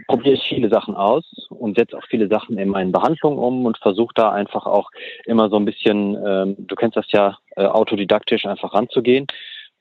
probiere 0.07 0.35
ich 0.35 0.43
viele 0.43 0.69
Sachen 0.69 0.95
aus 0.95 1.25
und 1.49 1.77
setze 1.77 1.97
auch 1.97 2.05
viele 2.09 2.29
Sachen 2.29 2.59
in 2.59 2.69
meinen 2.69 2.93
Behandlungen 2.93 3.39
um 3.39 3.65
und 3.67 3.79
versuche 3.79 4.15
da 4.15 4.33
einfach 4.33 4.67
auch 4.67 4.91
immer 5.27 5.49
so 5.49 5.57
ein 5.57 5.65
bisschen, 5.65 6.17
ähm, 6.27 6.57
du 6.59 6.75
kennst 6.75 6.97
das 6.97 7.11
ja, 7.13 7.39
äh, 7.57 7.65
autodidaktisch 7.65 8.47
einfach 8.47 8.75
ranzugehen. 8.75 9.27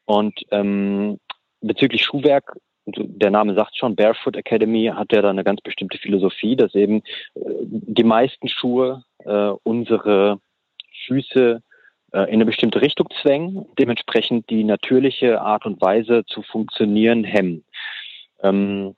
Und 0.05 0.39
ähm, 0.51 1.20
bezüglich 1.62 2.03
Schuhwerk, 2.03 2.58
der 2.86 3.32
Name 3.32 3.55
sagt 3.55 3.77
schon, 3.77 3.96
Barefoot 3.96 4.36
Academy 4.36 4.91
hat 4.93 5.13
ja 5.13 5.22
da 5.22 5.29
eine 5.29 5.43
ganz 5.43 5.62
bestimmte 5.62 5.98
Philosophie, 5.98 6.55
dass 6.55 6.75
eben 6.75 6.98
äh, 7.36 7.41
die 7.62 8.03
meisten 8.03 8.50
Schuhe 8.50 9.03
äh, 9.20 9.51
unsere 9.63 10.39
Füße 11.05 11.62
äh, 12.12 12.20
in 12.27 12.36
eine 12.36 12.46
bestimmte 12.46 12.82
Richtung 12.82 13.08
zwängen, 13.22 13.65
dementsprechend 13.79 14.50
die 14.50 14.63
natürliche 14.63 15.41
Art 15.41 15.65
und 15.65 15.82
Weise 15.82 16.25
zu 16.25 16.41
funktionieren 16.41 17.24
hemmen. 17.24 17.63
Ähm, 18.41 18.96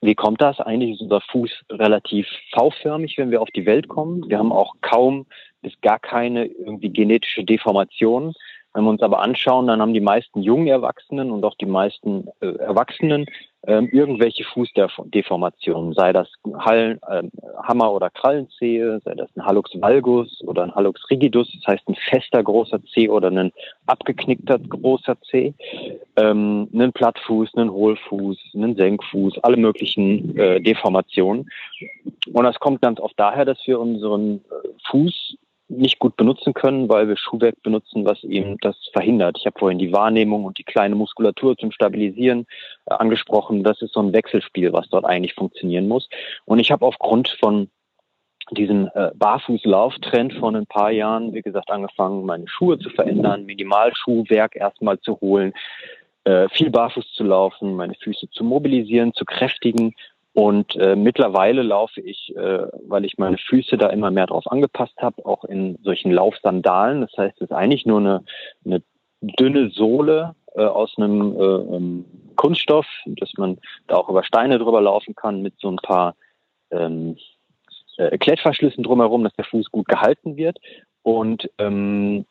wie 0.00 0.14
kommt 0.14 0.40
das? 0.40 0.60
Eigentlich 0.60 0.92
ist 0.92 1.02
unser 1.02 1.20
Fuß 1.20 1.50
relativ 1.70 2.26
V-förmig, 2.52 3.18
wenn 3.18 3.30
wir 3.30 3.42
auf 3.42 3.50
die 3.50 3.66
Welt 3.66 3.88
kommen. 3.88 4.28
Wir 4.28 4.38
haben 4.38 4.52
auch 4.52 4.74
kaum 4.80 5.26
bis 5.62 5.78
gar 5.82 5.98
keine 5.98 6.46
irgendwie 6.46 6.90
genetische 6.90 7.44
Deformation. 7.44 8.34
Wenn 8.72 8.84
wir 8.84 8.90
uns 8.90 9.02
aber 9.02 9.20
anschauen, 9.20 9.66
dann 9.66 9.80
haben 9.82 9.92
die 9.92 10.00
meisten 10.00 10.42
jungen 10.42 10.68
Erwachsenen 10.68 11.30
und 11.30 11.44
auch 11.44 11.56
die 11.56 11.66
meisten 11.66 12.28
äh, 12.40 12.46
Erwachsenen 12.46 13.26
ähm, 13.66 13.88
irgendwelche 13.92 14.44
Fußdeformationen, 14.44 15.92
sei 15.92 16.12
das 16.12 16.28
Hallen, 16.58 16.98
äh, 17.08 17.22
Hammer- 17.62 17.92
oder 17.92 18.10
Krallenzehe, 18.10 19.00
sei 19.04 19.14
das 19.14 19.28
ein 19.36 19.44
Hallux 19.44 19.70
valgus 19.80 20.42
oder 20.46 20.62
ein 20.62 20.74
Hallux 20.74 21.08
rigidus, 21.10 21.50
das 21.52 21.74
heißt 21.74 21.88
ein 21.88 21.94
fester 21.94 22.42
großer 22.42 22.80
Zeh 22.92 23.08
oder 23.08 23.30
ein 23.30 23.52
abgeknickter 23.86 24.58
großer 24.58 25.20
Zeh, 25.30 25.52
ähm, 26.16 26.68
einen 26.72 26.92
Plattfuß, 26.92 27.54
einen 27.54 27.70
Hohlfuß, 27.70 28.38
einen 28.54 28.76
Senkfuß, 28.76 29.38
alle 29.42 29.56
möglichen 29.56 30.36
äh, 30.38 30.60
Deformationen. 30.60 31.50
Und 32.32 32.44
das 32.44 32.58
kommt 32.60 32.80
ganz 32.80 32.98
oft 32.98 33.18
daher, 33.18 33.44
dass 33.44 33.58
wir 33.66 33.78
unseren 33.78 34.36
äh, 34.36 34.68
Fuß 34.90 35.36
nicht 35.70 35.98
gut 35.98 36.16
benutzen 36.16 36.52
können, 36.52 36.88
weil 36.88 37.08
wir 37.08 37.16
Schuhwerk 37.16 37.62
benutzen, 37.62 38.04
was 38.04 38.22
eben 38.24 38.58
das 38.60 38.76
verhindert. 38.92 39.38
Ich 39.38 39.46
habe 39.46 39.58
vorhin 39.58 39.78
die 39.78 39.92
Wahrnehmung 39.92 40.44
und 40.44 40.58
die 40.58 40.64
kleine 40.64 40.96
Muskulatur 40.96 41.56
zum 41.56 41.70
Stabilisieren 41.70 42.46
äh, 42.86 42.94
angesprochen. 42.94 43.62
Das 43.62 43.80
ist 43.80 43.94
so 43.94 44.00
ein 44.00 44.12
Wechselspiel, 44.12 44.72
was 44.72 44.88
dort 44.88 45.04
eigentlich 45.04 45.34
funktionieren 45.34 45.88
muss. 45.88 46.08
Und 46.44 46.58
ich 46.58 46.72
habe 46.72 46.84
aufgrund 46.84 47.28
von 47.40 47.70
diesem 48.50 48.90
äh, 48.94 49.10
Barfußlauftrend 49.14 50.34
von 50.34 50.56
ein 50.56 50.66
paar 50.66 50.90
Jahren, 50.90 51.32
wie 51.32 51.42
gesagt, 51.42 51.70
angefangen, 51.70 52.26
meine 52.26 52.48
Schuhe 52.48 52.78
zu 52.78 52.90
verändern, 52.90 53.46
Minimalschuhwerk 53.46 54.56
erstmal 54.56 54.98
zu 55.00 55.20
holen, 55.20 55.52
äh, 56.24 56.48
viel 56.48 56.70
barfuß 56.70 57.12
zu 57.12 57.24
laufen, 57.24 57.76
meine 57.76 57.94
Füße 57.94 58.28
zu 58.30 58.44
mobilisieren, 58.44 59.14
zu 59.14 59.24
kräftigen 59.24 59.94
und 60.32 60.76
äh, 60.76 60.94
mittlerweile 60.94 61.62
laufe 61.62 62.00
ich, 62.00 62.34
äh, 62.36 62.66
weil 62.86 63.04
ich 63.04 63.18
meine 63.18 63.36
Füße 63.36 63.76
da 63.76 63.88
immer 63.88 64.10
mehr 64.10 64.26
drauf 64.26 64.46
angepasst 64.46 64.96
habe, 64.98 65.24
auch 65.26 65.44
in 65.44 65.76
solchen 65.82 66.12
Laufsandalen. 66.12 67.00
Das 67.00 67.12
heißt, 67.16 67.36
es 67.36 67.50
ist 67.50 67.52
eigentlich 67.52 67.84
nur 67.84 67.98
eine, 67.98 68.24
eine 68.64 68.82
dünne 69.20 69.70
Sohle 69.70 70.36
äh, 70.54 70.62
aus 70.62 70.94
einem 70.96 71.34
äh, 71.36 71.76
ähm, 71.76 72.04
Kunststoff, 72.36 72.86
dass 73.06 73.32
man 73.38 73.58
da 73.88 73.96
auch 73.96 74.08
über 74.08 74.22
Steine 74.22 74.58
drüber 74.58 74.80
laufen 74.80 75.14
kann 75.16 75.42
mit 75.42 75.54
so 75.58 75.68
ein 75.68 75.76
paar 75.76 76.14
ähm, 76.70 77.16
äh, 77.96 78.16
Klettverschlüssen 78.16 78.84
drumherum, 78.84 79.24
dass 79.24 79.34
der 79.34 79.44
Fuß 79.46 79.70
gut 79.70 79.88
gehalten 79.88 80.36
wird. 80.36 80.58
Und 81.02 81.50
ähm, 81.58 82.26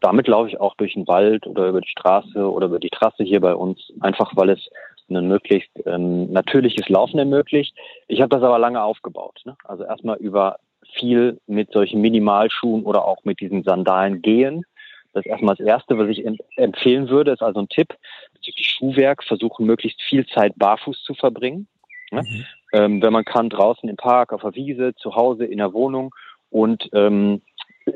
damit 0.00 0.26
laufe 0.26 0.48
ich 0.48 0.58
auch 0.58 0.74
durch 0.76 0.94
den 0.94 1.06
Wald 1.06 1.46
oder 1.46 1.68
über 1.68 1.80
die 1.80 1.90
Straße 1.90 2.50
oder 2.50 2.66
über 2.66 2.78
die 2.78 2.88
Trasse 2.88 3.22
hier 3.24 3.40
bei 3.40 3.54
uns, 3.54 3.92
einfach 4.00 4.32
weil 4.36 4.50
es 4.50 4.70
ein 5.16 5.28
möglichst 5.28 5.70
ähm, 5.86 6.32
natürliches 6.32 6.88
Laufen 6.88 7.18
ermöglicht. 7.18 7.74
Ich 8.08 8.20
habe 8.20 8.34
das 8.34 8.42
aber 8.42 8.58
lange 8.58 8.82
aufgebaut. 8.82 9.40
Ne? 9.44 9.56
Also 9.64 9.84
erstmal 9.84 10.16
über 10.18 10.58
viel 10.94 11.40
mit 11.46 11.72
solchen 11.72 12.00
Minimalschuhen 12.00 12.84
oder 12.84 13.04
auch 13.04 13.24
mit 13.24 13.40
diesen 13.40 13.62
Sandalen 13.62 14.22
gehen. 14.22 14.64
Das 15.12 15.24
ist 15.24 15.30
erstmal 15.30 15.56
das 15.56 15.66
Erste, 15.66 15.98
was 15.98 16.08
ich 16.08 16.24
empfehlen 16.56 17.08
würde, 17.08 17.32
ist 17.32 17.42
also 17.42 17.60
ein 17.60 17.68
Tipp 17.68 17.96
bezüglich 18.32 18.68
Schuhwerk, 18.68 19.24
versuchen 19.24 19.66
möglichst 19.66 20.00
viel 20.02 20.26
Zeit 20.26 20.52
barfuß 20.56 21.02
zu 21.02 21.14
verbringen. 21.14 21.66
Ne? 22.10 22.22
Mhm. 22.22 22.44
Ähm, 22.72 23.02
wenn 23.02 23.12
man 23.12 23.24
kann, 23.24 23.50
draußen 23.50 23.88
im 23.88 23.96
Park, 23.96 24.32
auf 24.32 24.42
der 24.42 24.54
Wiese, 24.54 24.94
zu 24.94 25.16
Hause, 25.16 25.44
in 25.44 25.58
der 25.58 25.72
Wohnung 25.72 26.14
und 26.50 26.88
ähm, 26.92 27.42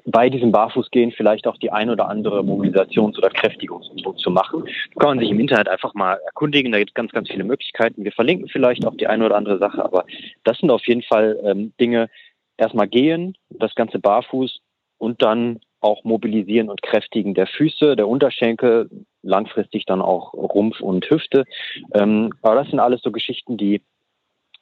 bei 0.05 0.31
diesem 0.31 0.53
Barfußgehen 0.53 1.13
vielleicht 1.13 1.47
auch 1.47 1.57
die 1.59 1.71
ein 1.71 1.91
oder 1.91 2.09
andere 2.09 2.41
Mobilisations- 2.41 3.19
oder 3.19 3.31
Kräftigungsübung 3.31 4.17
zu 4.19 4.31
machen. 4.31 4.65
Da 4.95 5.01
kann 5.01 5.11
man 5.11 5.19
sich 5.19 5.31
im 5.31 5.41
Internet 5.41 5.69
einfach 5.69 5.95
mal 5.95 6.19
erkundigen. 6.27 6.73
Da 6.73 6.79
gibt 6.79 6.91
es 6.91 6.95
ganz, 6.95 7.13
ganz 7.13 7.29
viele 7.29 7.45
Möglichkeiten. 7.45 8.05
Wir 8.05 8.13
verlinken 8.13 8.49
vielleicht 8.49 8.87
auch 8.87 8.97
die 8.97 9.07
eine 9.07 9.27
oder 9.27 9.37
andere 9.37 9.59
Sache, 9.59 9.85
aber 9.85 10.05
das 10.45 10.59
sind 10.59 10.71
auf 10.71 10.87
jeden 10.87 11.03
Fall 11.03 11.39
ähm, 11.45 11.73
Dinge, 11.81 12.09
erstmal 12.57 12.89
gehen, 12.89 13.37
das 13.51 13.75
Ganze 13.75 13.99
barfuß 13.99 14.61
und 14.99 15.23
dann 15.23 15.61
auch 15.81 16.03
Mobilisieren 16.05 16.71
und 16.71 16.83
Kräftigen 16.83 17.35
der 17.35 17.47
Füße, 17.47 17.95
der 17.95 18.09
Unterschenkel, 18.09 18.89
langfristig 19.23 19.85
dann 19.85 20.01
auch 20.01 20.33
Rumpf 20.33 20.81
und 20.81 21.09
Hüfte. 21.11 21.45
Ähm, 21.93 22.33
aber 22.43 22.55
das 22.57 22.71
sind 22.71 22.81
alles 22.81 23.03
so 23.03 23.13
Geschichten, 23.13 23.57
die 23.57 23.83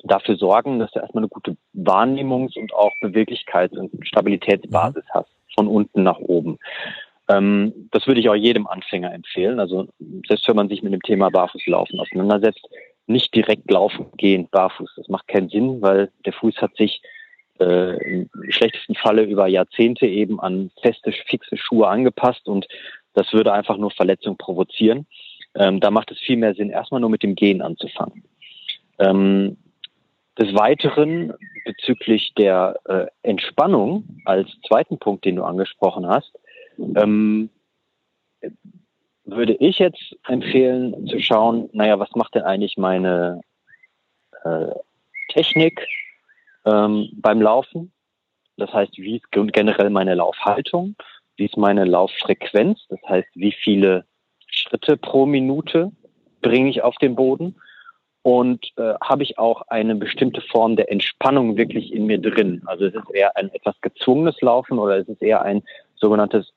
dafür 0.05 0.37
sorgen, 0.37 0.79
dass 0.79 0.91
du 0.93 1.01
erstmal 1.01 1.23
eine 1.23 1.29
gute 1.29 1.57
Wahrnehmungs- 1.75 2.59
und 2.59 2.75
auch 2.75 2.93
Beweglichkeits- 3.01 3.77
und 3.77 3.91
Stabilitätsbasis 4.07 5.05
hast, 5.11 5.31
von 5.55 5.69
unten 5.69 6.03
nach 6.03 6.19
oben. 6.19 6.59
Ähm, 7.29 7.89
das 7.91 8.07
würde 8.07 8.21
ich 8.21 8.29
auch 8.29 8.35
jedem 8.35 8.67
Anfänger 8.67 9.13
empfehlen. 9.13 9.61
Also 9.61 9.89
selbst 10.27 10.49
wenn 10.49 10.57
man 10.57 10.69
sich 10.69 10.83
mit 10.83 10.93
dem 10.93 11.03
Thema 11.03 11.31
Barfußlaufen 11.31 12.01
auseinandersetzt, 12.01 12.69
nicht 13.07 13.35
direkt 13.35 13.71
laufen 13.71 14.07
gehen 14.17 14.49
barfuß. 14.51 14.93
Das 14.97 15.09
macht 15.09 15.29
keinen 15.29 15.49
Sinn, 15.49 15.83
weil 15.83 16.11
der 16.25 16.33
Fuß 16.33 16.57
hat 16.59 16.77
sich 16.77 17.03
äh, 17.61 17.97
im 18.03 18.31
schlechtesten 18.49 18.95
Falle 18.95 19.23
über 19.23 19.47
Jahrzehnte 19.47 20.07
eben 20.07 20.41
an 20.41 20.71
feste, 20.81 21.13
fixe 21.13 21.57
Schuhe 21.57 21.89
angepasst 21.89 22.49
und 22.49 22.67
das 23.15 23.33
würde 23.33 23.53
einfach 23.53 23.77
nur 23.77 23.91
Verletzung 23.91 24.37
provozieren. 24.37 25.07
Ähm, 25.55 25.81
da 25.81 25.91
macht 25.91 26.11
es 26.11 26.19
viel 26.19 26.37
mehr 26.37 26.55
Sinn, 26.55 26.71
erstmal 26.71 27.01
nur 27.01 27.11
mit 27.11 27.23
dem 27.23 27.35
Gehen 27.35 27.61
anzufangen. 27.61 28.25
Ähm, 28.99 29.57
des 30.39 30.55
Weiteren 30.55 31.35
bezüglich 31.65 32.33
der 32.37 32.81
äh, 32.85 33.07
Entspannung 33.23 34.05
als 34.25 34.49
zweiten 34.67 34.99
Punkt, 34.99 35.25
den 35.25 35.37
du 35.37 35.45
angesprochen 35.45 36.07
hast, 36.07 36.33
ähm, 36.79 37.51
würde 39.25 39.55
ich 39.55 39.79
jetzt 39.79 40.17
empfehlen 40.27 41.07
zu 41.07 41.21
schauen, 41.21 41.69
naja, 41.73 41.99
was 41.99 42.11
macht 42.15 42.35
denn 42.35 42.43
eigentlich 42.43 42.77
meine 42.77 43.41
äh, 44.45 44.73
Technik 45.29 45.87
ähm, 46.65 47.11
beim 47.15 47.41
Laufen? 47.41 47.93
Das 48.57 48.73
heißt, 48.73 48.99
wie 48.99 49.17
ist 49.17 49.31
generell 49.31 49.91
meine 49.91 50.15
Laufhaltung? 50.15 50.97
Wie 51.37 51.47
ist 51.47 51.57
meine 51.57 51.85
Lauffrequenz? 51.85 52.87
Das 52.89 53.01
heißt, 53.09 53.29
wie 53.35 53.53
viele 53.53 54.05
Schritte 54.47 54.97
pro 54.97 55.25
Minute 55.27 55.93
bringe 56.43 56.69
ich 56.69 56.83
auf 56.83 56.97
den 56.97 57.15
Boden? 57.15 57.57
Und 58.23 58.67
äh, 58.76 58.95
habe 59.02 59.25
ich 59.25 59.38
auch 59.38 59.62
eine 59.62 59.97
bestimmte 59.97 60.41
Form 60.43 60.76
der 60.76 60.91
Entspannung 60.93 61.57
wirklich 61.57 61.93
in 61.93 62.07
mir 62.07 62.19
drin? 62.19 62.62
Also 62.67 62.85
ist 62.85 62.95
es 62.95 63.11
eher 63.11 63.37
ein 63.37 63.52
etwas 63.52 63.75
gezwungenes 63.81 64.41
Laufen 64.41 64.79
oder 64.79 64.97
ist 64.97 65.09
es 65.09 65.21
eher 65.21 65.43
ein 65.43 65.62
sogenanntes 65.97 66.52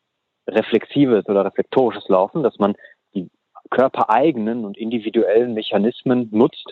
reflexives 0.48 1.28
oder 1.28 1.44
reflektorisches 1.44 2.08
Laufen, 2.08 2.44
dass 2.44 2.60
man 2.60 2.76
die 3.16 3.30
körpereigenen 3.72 4.64
und 4.64 4.78
individuellen 4.78 5.56
Mechanismen 5.56 6.30
nutzt, 6.32 6.72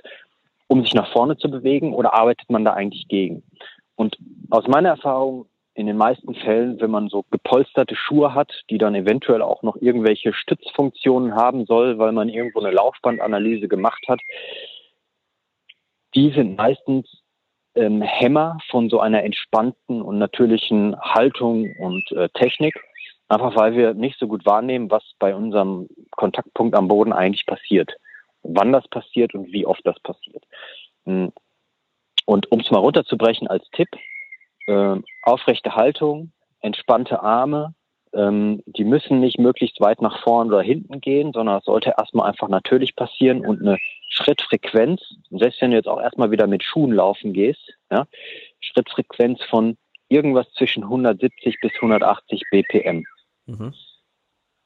um 0.67 0.83
sich 0.83 0.93
nach 0.93 1.12
vorne 1.12 1.38
zu 1.38 1.50
bewegen 1.50 1.93
oder 1.95 2.13
arbeitet 2.13 2.51
man 2.51 2.63
da 2.63 2.73
eigentlich 2.73 3.07
gegen? 3.07 3.43
Und 3.95 4.17
aus 4.51 4.67
meiner 4.67 4.89
Erfahrung 4.89 5.47
in 5.75 5.88
den 5.88 5.97
meisten 5.97 6.35
Fällen, 6.35 6.79
wenn 6.81 6.91
man 6.91 7.09
so 7.09 7.25
gepolsterte 7.31 7.95
Schuhe 7.95 8.35
hat, 8.35 8.51
die 8.69 8.77
dann 8.77 8.93
eventuell 8.93 9.41
auch 9.41 9.63
noch 9.63 9.75
irgendwelche 9.77 10.33
Stützfunktionen 10.33 11.35
haben 11.35 11.65
soll, 11.65 11.97
weil 11.97 12.12
man 12.12 12.29
irgendwo 12.29 12.59
eine 12.59 12.71
Laufbandanalyse 12.71 13.67
gemacht 13.67 14.03
hat, 14.07 14.21
die 16.15 16.32
sind 16.32 16.58
meistens 16.58 17.24
ähm, 17.75 18.01
Hämmer 18.01 18.58
von 18.70 18.89
so 18.89 19.00
einer 19.00 19.24
entspannten 19.24 20.01
und 20.01 20.20
natürlichen 20.20 21.00
Haltung 21.00 21.75
und 21.77 22.12
äh, 22.12 22.29
Technik. 22.29 22.75
Einfach 23.29 23.55
weil 23.55 23.75
wir 23.75 23.93
nicht 23.93 24.20
so 24.20 24.27
gut 24.27 24.46
wahrnehmen, 24.46 24.91
was 24.91 25.03
bei 25.17 25.34
unserem 25.34 25.88
Kontaktpunkt 26.12 26.75
am 26.75 26.88
Boden 26.88 27.13
eigentlich 27.13 27.46
passiert. 27.46 27.91
Wann 28.43 28.74
das 28.74 28.88
passiert 28.89 29.34
und 29.34 29.51
wie 29.51 29.65
oft 29.65 29.82
das 29.86 30.00
passiert. 30.01 30.43
Hm. 31.05 31.32
Und 32.25 32.51
um 32.51 32.60
es 32.60 32.72
mal 32.72 32.79
runterzubrechen 32.79 33.48
als 33.48 33.67
Tipp, 33.72 33.89
äh, 34.67 34.96
aufrechte 35.24 35.75
Haltung, 35.75 36.32
entspannte 36.62 37.22
Arme, 37.22 37.74
ähm, 38.13 38.62
die 38.65 38.84
müssen 38.84 39.20
nicht 39.20 39.39
möglichst 39.39 39.79
weit 39.82 40.01
nach 40.01 40.22
vorn 40.24 40.48
oder 40.48 40.62
hinten 40.62 41.01
gehen, 41.01 41.34
sondern 41.34 41.60
es 41.60 41.65
sollte 41.65 41.93
erstmal 41.98 42.29
einfach 42.29 42.48
natürlich 42.48 42.96
passieren 42.96 43.46
und 43.46 43.61
eine 43.61 43.77
Schrittfrequenz, 44.09 45.01
selbst 45.31 45.61
wenn 45.61 45.72
du 45.72 45.77
jetzt 45.77 45.87
auch 45.87 46.01
erstmal 46.01 46.31
wieder 46.31 46.48
mit 46.48 46.64
Schuhen 46.64 46.92
laufen 46.92 47.33
gehst, 47.33 47.74
ja, 47.92 48.05
Schrittfrequenz 48.59 49.42
von 49.50 49.77
irgendwas 50.09 50.51
zwischen 50.53 50.83
170 50.83 51.59
bis 51.61 51.74
180 51.75 52.44
BPM. 52.51 53.03
Mhm. 53.46 53.74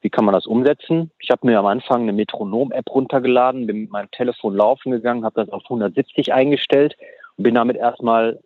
Wie 0.01 0.09
kann 0.09 0.25
man 0.25 0.33
das 0.33 0.45
umsetzen? 0.45 1.11
Ich 1.19 1.31
habe 1.31 1.47
mir 1.47 1.57
am 1.57 1.65
Anfang 1.65 2.03
eine 2.03 2.13
Metronom-App 2.13 2.89
runtergeladen, 2.89 3.65
bin 3.65 3.81
mit 3.81 3.91
meinem 3.91 4.11
Telefon 4.11 4.55
laufen 4.55 4.91
gegangen, 4.91 5.25
habe 5.25 5.41
das 5.43 5.49
auf 5.49 5.63
170 5.63 6.33
eingestellt 6.33 6.95
und 7.37 7.43
bin 7.43 7.55
damit 7.55 7.77
erstmal 7.77 8.39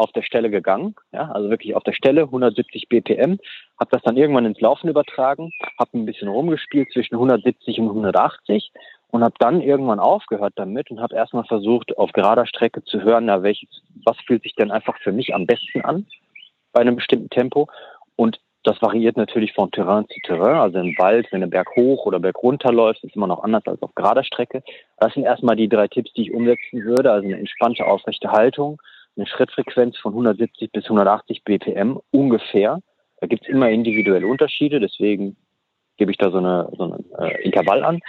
auf 0.00 0.12
der 0.12 0.22
Stelle 0.22 0.50
gegangen, 0.50 0.94
ja, 1.12 1.30
also 1.30 1.50
wirklich 1.50 1.76
auf 1.76 1.84
der 1.84 1.92
Stelle 1.92 2.22
170 2.22 2.88
BPM, 2.88 3.38
habe 3.78 3.90
das 3.90 4.02
dann 4.02 4.16
irgendwann 4.16 4.46
ins 4.46 4.60
Laufen 4.60 4.88
übertragen, 4.88 5.50
habe 5.78 5.90
ein 5.98 6.06
bisschen 6.06 6.28
rumgespielt 6.28 6.90
zwischen 6.92 7.16
170 7.16 7.78
und 7.80 7.88
180 7.88 8.72
und 9.08 9.22
habe 9.22 9.34
dann 9.38 9.60
irgendwann 9.60 10.00
aufgehört 10.00 10.54
damit 10.56 10.90
und 10.90 11.00
habe 11.00 11.14
erstmal 11.14 11.44
versucht, 11.44 11.98
auf 11.98 12.12
gerader 12.12 12.46
Strecke 12.46 12.82
zu 12.82 13.02
hören, 13.02 13.26
na, 13.26 13.42
welches, 13.42 13.68
was 14.06 14.16
fühlt 14.26 14.42
sich 14.42 14.54
denn 14.54 14.70
einfach 14.70 14.96
für 15.02 15.12
mich 15.12 15.34
am 15.34 15.46
besten 15.46 15.82
an 15.82 16.06
bei 16.72 16.80
einem 16.80 16.96
bestimmten 16.96 17.28
Tempo 17.28 17.68
und 18.16 18.40
das 18.62 18.80
variiert 18.82 19.16
natürlich 19.16 19.54
von 19.54 19.70
Terrain 19.70 20.06
zu 20.08 20.20
Terrain. 20.22 20.56
Also 20.56 20.78
im 20.78 20.94
Wald, 20.98 21.26
wenn 21.30 21.40
du 21.40 21.46
Berg 21.46 21.74
hoch 21.76 22.04
oder 22.04 22.20
Berg 22.20 22.42
runter 22.42 22.72
läufst, 22.72 23.02
ist 23.04 23.16
immer 23.16 23.26
noch 23.26 23.42
anders 23.42 23.62
als 23.66 23.82
auf 23.82 23.94
gerader 23.94 24.22
Strecke. 24.22 24.62
Das 24.98 25.14
sind 25.14 25.24
erstmal 25.24 25.56
die 25.56 25.68
drei 25.68 25.88
Tipps, 25.88 26.12
die 26.12 26.22
ich 26.22 26.32
umsetzen 26.34 26.84
würde. 26.84 27.10
Also 27.10 27.26
eine 27.26 27.38
entspannte, 27.38 27.86
aufrechte 27.86 28.30
Haltung, 28.30 28.78
eine 29.16 29.26
Schrittfrequenz 29.26 29.98
von 29.98 30.12
170 30.12 30.72
bis 30.72 30.84
180 30.84 31.44
BPM 31.44 31.98
ungefähr. 32.10 32.80
Da 33.20 33.26
gibt's 33.26 33.48
immer 33.48 33.68
individuelle 33.70 34.26
Unterschiede, 34.26 34.80
deswegen 34.80 35.36
gebe 35.96 36.10
ich 36.10 36.18
da 36.18 36.30
so 36.30 36.38
eine, 36.38 36.70
so 36.76 36.84
eine 36.84 37.04
äh, 37.18 37.42
Intervall 37.42 37.84
an. 37.84 38.00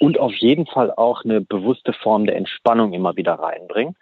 Und 0.00 0.18
auf 0.18 0.34
jeden 0.34 0.66
Fall 0.66 0.92
auch 0.92 1.24
eine 1.24 1.40
bewusste 1.40 1.92
Form 1.92 2.26
der 2.26 2.36
Entspannung 2.36 2.92
immer 2.92 3.16
wieder 3.16 3.34
reinbringen. 3.34 3.96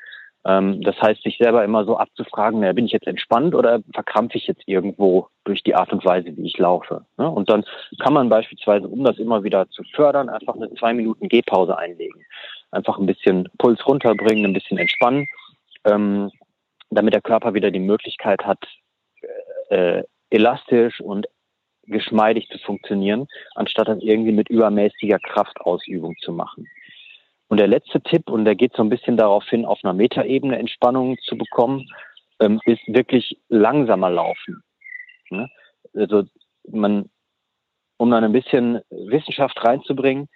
Ähm, 0.44 0.80
das 0.82 1.00
heißt, 1.00 1.22
sich 1.22 1.38
selber 1.38 1.64
immer 1.64 1.84
so 1.84 1.96
abzufragen, 1.96 2.60
na, 2.60 2.72
bin 2.72 2.86
ich 2.86 2.92
jetzt 2.92 3.06
entspannt 3.06 3.54
oder 3.54 3.80
verkrampfe 3.92 4.38
ich 4.38 4.46
jetzt 4.46 4.62
irgendwo 4.66 5.28
durch 5.44 5.62
die 5.62 5.74
Art 5.74 5.92
und 5.92 6.04
Weise, 6.04 6.36
wie 6.36 6.46
ich 6.46 6.58
laufe? 6.58 7.04
Ne? 7.16 7.28
Und 7.28 7.48
dann 7.48 7.64
kann 8.00 8.12
man 8.12 8.28
beispielsweise, 8.28 8.88
um 8.88 9.04
das 9.04 9.18
immer 9.18 9.44
wieder 9.44 9.68
zu 9.68 9.82
fördern, 9.94 10.28
einfach 10.28 10.54
eine 10.54 10.72
zwei 10.74 10.92
Minuten 10.92 11.28
Gehpause 11.28 11.78
einlegen. 11.78 12.24
Einfach 12.72 12.98
ein 12.98 13.06
bisschen 13.06 13.48
Puls 13.58 13.86
runterbringen, 13.86 14.46
ein 14.46 14.54
bisschen 14.54 14.78
entspannen, 14.78 15.26
ähm, 15.84 16.30
damit 16.90 17.14
der 17.14 17.22
Körper 17.22 17.54
wieder 17.54 17.70
die 17.70 17.78
Möglichkeit 17.78 18.44
hat, 18.44 18.58
äh, 19.70 20.02
elastisch 20.30 21.00
und 21.00 21.26
geschmeidig 21.84 22.48
zu 22.48 22.58
funktionieren, 22.58 23.26
anstatt 23.54 23.88
das 23.88 23.98
irgendwie 24.00 24.32
mit 24.32 24.48
übermäßiger 24.48 25.18
Kraftausübung 25.18 26.14
zu 26.20 26.32
machen. 26.32 26.68
Und 27.48 27.58
der 27.58 27.66
letzte 27.66 28.00
Tipp, 28.00 28.30
und 28.30 28.44
der 28.44 28.54
geht 28.54 28.74
so 28.74 28.82
ein 28.82 28.88
bisschen 28.88 29.16
darauf 29.16 29.44
hin, 29.44 29.64
auf 29.66 29.80
einer 29.82 29.92
Metaebene 29.92 30.58
Entspannung 30.58 31.18
zu 31.24 31.36
bekommen, 31.36 31.86
ähm, 32.40 32.60
ist 32.64 32.80
wirklich 32.86 33.36
langsamer 33.48 34.10
laufen. 34.10 34.62
Ne? 35.30 35.50
Also 35.94 36.24
man, 36.68 37.10
um 37.98 38.10
dann 38.10 38.24
ein 38.24 38.32
bisschen 38.32 38.80
Wissenschaft 38.90 39.62
reinzubringen, 39.62 40.28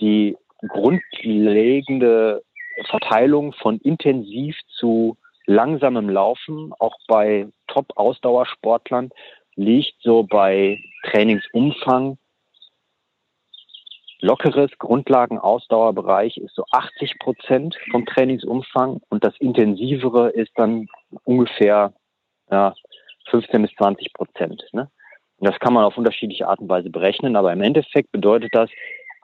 die 0.00 0.36
grundlegende 0.68 2.42
Verteilung 2.88 3.52
von 3.52 3.78
intensiv 3.78 4.56
zu 4.78 5.16
langsamem 5.46 6.08
Laufen, 6.08 6.72
auch 6.78 6.96
bei 7.06 7.46
Top-Ausdauersportlern, 7.68 9.10
liegt 9.56 10.00
so 10.00 10.22
bei 10.24 10.78
Trainingsumfang 11.10 12.18
lockeres 14.24 14.70
Grundlagenausdauerbereich 14.78 16.38
ist 16.38 16.54
so 16.54 16.64
80 16.70 17.18
Prozent 17.18 17.76
vom 17.90 18.06
Trainingsumfang 18.06 19.00
und 19.10 19.22
das 19.22 19.36
intensivere 19.38 20.30
ist 20.30 20.52
dann 20.56 20.88
ungefähr 21.24 21.92
ja, 22.50 22.74
15 23.28 23.62
bis 23.62 23.74
20 23.74 24.14
Prozent. 24.14 24.64
Ne? 24.72 24.90
Und 25.36 25.48
das 25.50 25.58
kann 25.60 25.74
man 25.74 25.84
auf 25.84 25.98
unterschiedliche 25.98 26.48
Art 26.48 26.60
und 26.60 26.70
Weise 26.70 26.88
berechnen, 26.88 27.36
aber 27.36 27.52
im 27.52 27.60
Endeffekt 27.60 28.12
bedeutet 28.12 28.54
das 28.54 28.70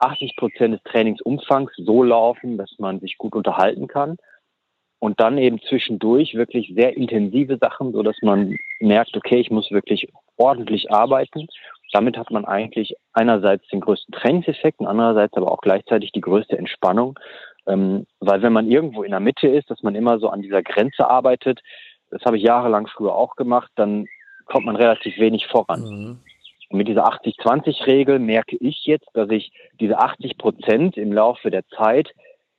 80 0.01 0.35
Prozent 0.35 0.73
des 0.73 0.83
Trainingsumfangs 0.83 1.71
so 1.77 2.03
laufen, 2.03 2.57
dass 2.57 2.71
man 2.79 2.99
sich 2.99 3.17
gut 3.17 3.35
unterhalten 3.35 3.87
kann 3.87 4.17
und 4.99 5.19
dann 5.19 5.37
eben 5.37 5.59
zwischendurch 5.61 6.35
wirklich 6.35 6.73
sehr 6.75 6.95
intensive 6.97 7.57
Sachen, 7.57 7.91
so 7.91 8.03
dass 8.03 8.17
man 8.21 8.57
merkt, 8.79 9.15
okay, 9.15 9.39
ich 9.39 9.51
muss 9.51 9.71
wirklich 9.71 10.11
ordentlich 10.37 10.91
arbeiten 10.91 11.47
damit 11.91 12.17
hat 12.17 12.31
man 12.31 12.45
eigentlich 12.45 12.95
einerseits 13.13 13.67
den 13.67 13.81
größten 13.81 14.13
Trainingseffekt 14.13 14.79
und 14.79 14.87
andererseits 14.87 15.35
aber 15.35 15.51
auch 15.51 15.61
gleichzeitig 15.61 16.11
die 16.11 16.21
größte 16.21 16.57
Entspannung. 16.57 17.19
Ähm, 17.67 18.07
weil 18.19 18.41
wenn 18.41 18.53
man 18.53 18.71
irgendwo 18.71 19.03
in 19.03 19.11
der 19.11 19.19
Mitte 19.19 19.47
ist, 19.47 19.69
dass 19.69 19.83
man 19.83 19.95
immer 19.95 20.19
so 20.19 20.29
an 20.29 20.41
dieser 20.41 20.63
Grenze 20.63 21.07
arbeitet, 21.07 21.61
das 22.09 22.23
habe 22.23 22.37
ich 22.37 22.43
jahrelang 22.43 22.87
früher 22.87 23.13
auch 23.13 23.35
gemacht, 23.35 23.71
dann 23.75 24.07
kommt 24.45 24.65
man 24.65 24.75
relativ 24.75 25.17
wenig 25.19 25.47
voran. 25.47 25.81
Mhm. 25.81 26.19
Und 26.71 26.77
mit 26.77 26.87
dieser 26.87 27.05
80-20-Regel 27.07 28.19
merke 28.19 28.55
ich 28.59 28.85
jetzt, 28.85 29.07
dass 29.13 29.29
ich 29.29 29.51
diese 29.79 29.99
80 29.99 30.37
Prozent 30.37 30.97
im 30.97 31.11
Laufe 31.11 31.51
der 31.51 31.67
Zeit 31.67 32.09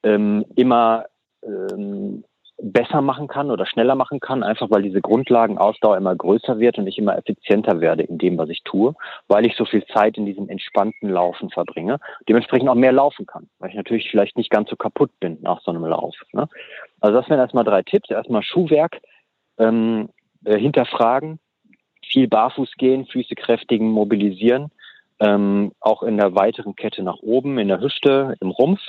ähm, 0.02 0.44
immer 0.54 1.06
ähm, 1.42 2.24
besser 2.62 3.00
machen 3.00 3.26
kann 3.26 3.50
oder 3.50 3.66
schneller 3.66 3.96
machen 3.96 4.20
kann, 4.20 4.42
einfach 4.42 4.70
weil 4.70 4.82
diese 4.82 5.00
Grundlagenausdauer 5.00 5.96
immer 5.96 6.14
größer 6.14 6.60
wird 6.60 6.78
und 6.78 6.86
ich 6.86 6.98
immer 6.98 7.16
effizienter 7.16 7.80
werde 7.80 8.04
in 8.04 8.18
dem, 8.18 8.38
was 8.38 8.50
ich 8.50 8.62
tue, 8.62 8.94
weil 9.26 9.46
ich 9.46 9.56
so 9.56 9.64
viel 9.64 9.84
Zeit 9.86 10.16
in 10.16 10.26
diesem 10.26 10.48
entspannten 10.48 11.10
Laufen 11.10 11.50
verbringe, 11.50 11.98
dementsprechend 12.28 12.68
auch 12.68 12.76
mehr 12.76 12.92
laufen 12.92 13.26
kann, 13.26 13.48
weil 13.58 13.70
ich 13.70 13.76
natürlich 13.76 14.10
vielleicht 14.10 14.36
nicht 14.36 14.50
ganz 14.50 14.70
so 14.70 14.76
kaputt 14.76 15.10
bin 15.18 15.38
nach 15.40 15.60
so 15.62 15.72
einem 15.72 15.84
Lauf. 15.84 16.14
Ne? 16.32 16.48
Also 17.00 17.18
das 17.18 17.28
wären 17.28 17.40
erstmal 17.40 17.64
drei 17.64 17.82
Tipps. 17.82 18.10
Erstmal 18.10 18.42
Schuhwerk 18.42 19.00
ähm, 19.58 20.10
äh, 20.44 20.56
hinterfragen, 20.58 21.40
viel 22.12 22.28
barfuß 22.28 22.72
gehen, 22.76 23.06
Füße 23.06 23.34
kräftigen, 23.34 23.90
mobilisieren, 23.90 24.70
ähm, 25.20 25.72
auch 25.80 26.02
in 26.02 26.16
der 26.18 26.34
weiteren 26.34 26.76
Kette 26.76 27.02
nach 27.02 27.18
oben, 27.22 27.58
in 27.58 27.68
der 27.68 27.80
Hüfte, 27.80 28.36
im 28.40 28.50
Rumpf 28.50 28.80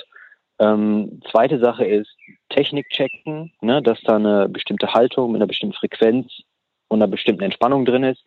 ähm, 0.58 1.20
zweite 1.30 1.58
Sache 1.58 1.84
ist 1.84 2.16
Technik 2.48 2.88
checken, 2.90 3.52
ne, 3.60 3.82
dass 3.82 4.00
da 4.02 4.16
eine 4.16 4.48
bestimmte 4.48 4.92
Haltung 4.94 5.32
mit 5.32 5.40
einer 5.40 5.48
bestimmten 5.48 5.76
Frequenz 5.76 6.30
und 6.88 7.02
einer 7.02 7.10
bestimmten 7.10 7.42
Entspannung 7.42 7.84
drin 7.84 8.04
ist. 8.04 8.22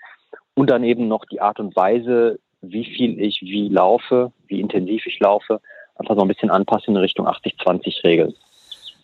Und 0.54 0.70
dann 0.70 0.84
eben 0.84 1.08
noch 1.08 1.26
die 1.26 1.40
Art 1.40 1.60
und 1.60 1.76
Weise, 1.76 2.40
wie 2.62 2.84
viel 2.84 3.22
ich 3.22 3.42
wie 3.42 3.70
laufe, 3.70 4.34
wie 4.48 4.60
intensiv 4.60 5.06
ich 5.06 5.20
laufe, 5.20 5.62
einfach 5.96 6.16
so 6.16 6.22
ein 6.22 6.28
bisschen 6.28 6.50
anpassen 6.50 6.96
in 6.96 7.02
Richtung 7.02 7.28
80-20-Regel. 7.28 8.36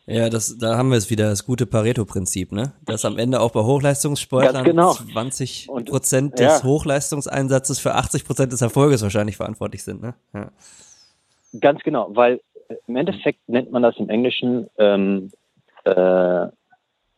Ja, 0.05 0.29
das, 0.29 0.57
da 0.57 0.77
haben 0.77 0.89
wir 0.89 0.97
es 0.97 1.09
wieder, 1.09 1.29
das 1.29 1.45
gute 1.45 1.65
Pareto-Prinzip, 1.65 2.51
ne? 2.51 2.73
Dass 2.85 3.05
am 3.05 3.17
Ende 3.17 3.39
auch 3.39 3.51
bei 3.51 3.61
Hochleistungssportlern 3.61 4.65
genau. 4.65 4.91
20 4.91 5.69
Prozent 5.85 6.39
des 6.39 6.61
ja. 6.61 6.63
Hochleistungseinsatzes 6.63 7.79
für 7.79 7.95
80 7.95 8.25
Prozent 8.25 8.51
des 8.51 8.61
Erfolges 8.61 9.01
wahrscheinlich 9.01 9.37
verantwortlich 9.37 9.83
sind, 9.83 10.01
ne? 10.01 10.13
Ja. 10.33 10.51
Ganz 11.61 11.81
genau, 11.83 12.13
weil 12.13 12.41
im 12.87 12.95
Endeffekt 12.97 13.47
nennt 13.47 13.71
man 13.71 13.83
das 13.83 13.95
im 13.97 14.09
Englischen, 14.09 14.67
ähm, 14.77 15.31
äh, 15.85 16.47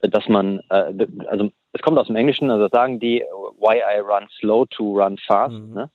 dass 0.02 0.28
man, 0.28 0.60
äh, 0.70 1.08
also 1.28 1.50
es 1.74 1.82
kommt 1.82 1.98
aus 1.98 2.08
dem 2.08 2.16
Englischen, 2.16 2.52
also 2.52 2.68
sagen 2.68 3.00
die, 3.00 3.24
why 3.60 3.78
I 3.78 4.00
run 4.00 4.28
slow 4.40 4.66
to 4.70 5.02
run 5.02 5.18
fast, 5.18 5.56
mhm. 5.56 5.74
ne? 5.74 5.92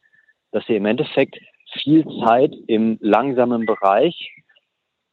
dass 0.50 0.66
sie 0.66 0.74
im 0.74 0.86
Endeffekt 0.86 1.38
viel 1.72 2.04
Zeit 2.24 2.52
im 2.66 2.98
langsamen 3.00 3.64
Bereich 3.64 4.32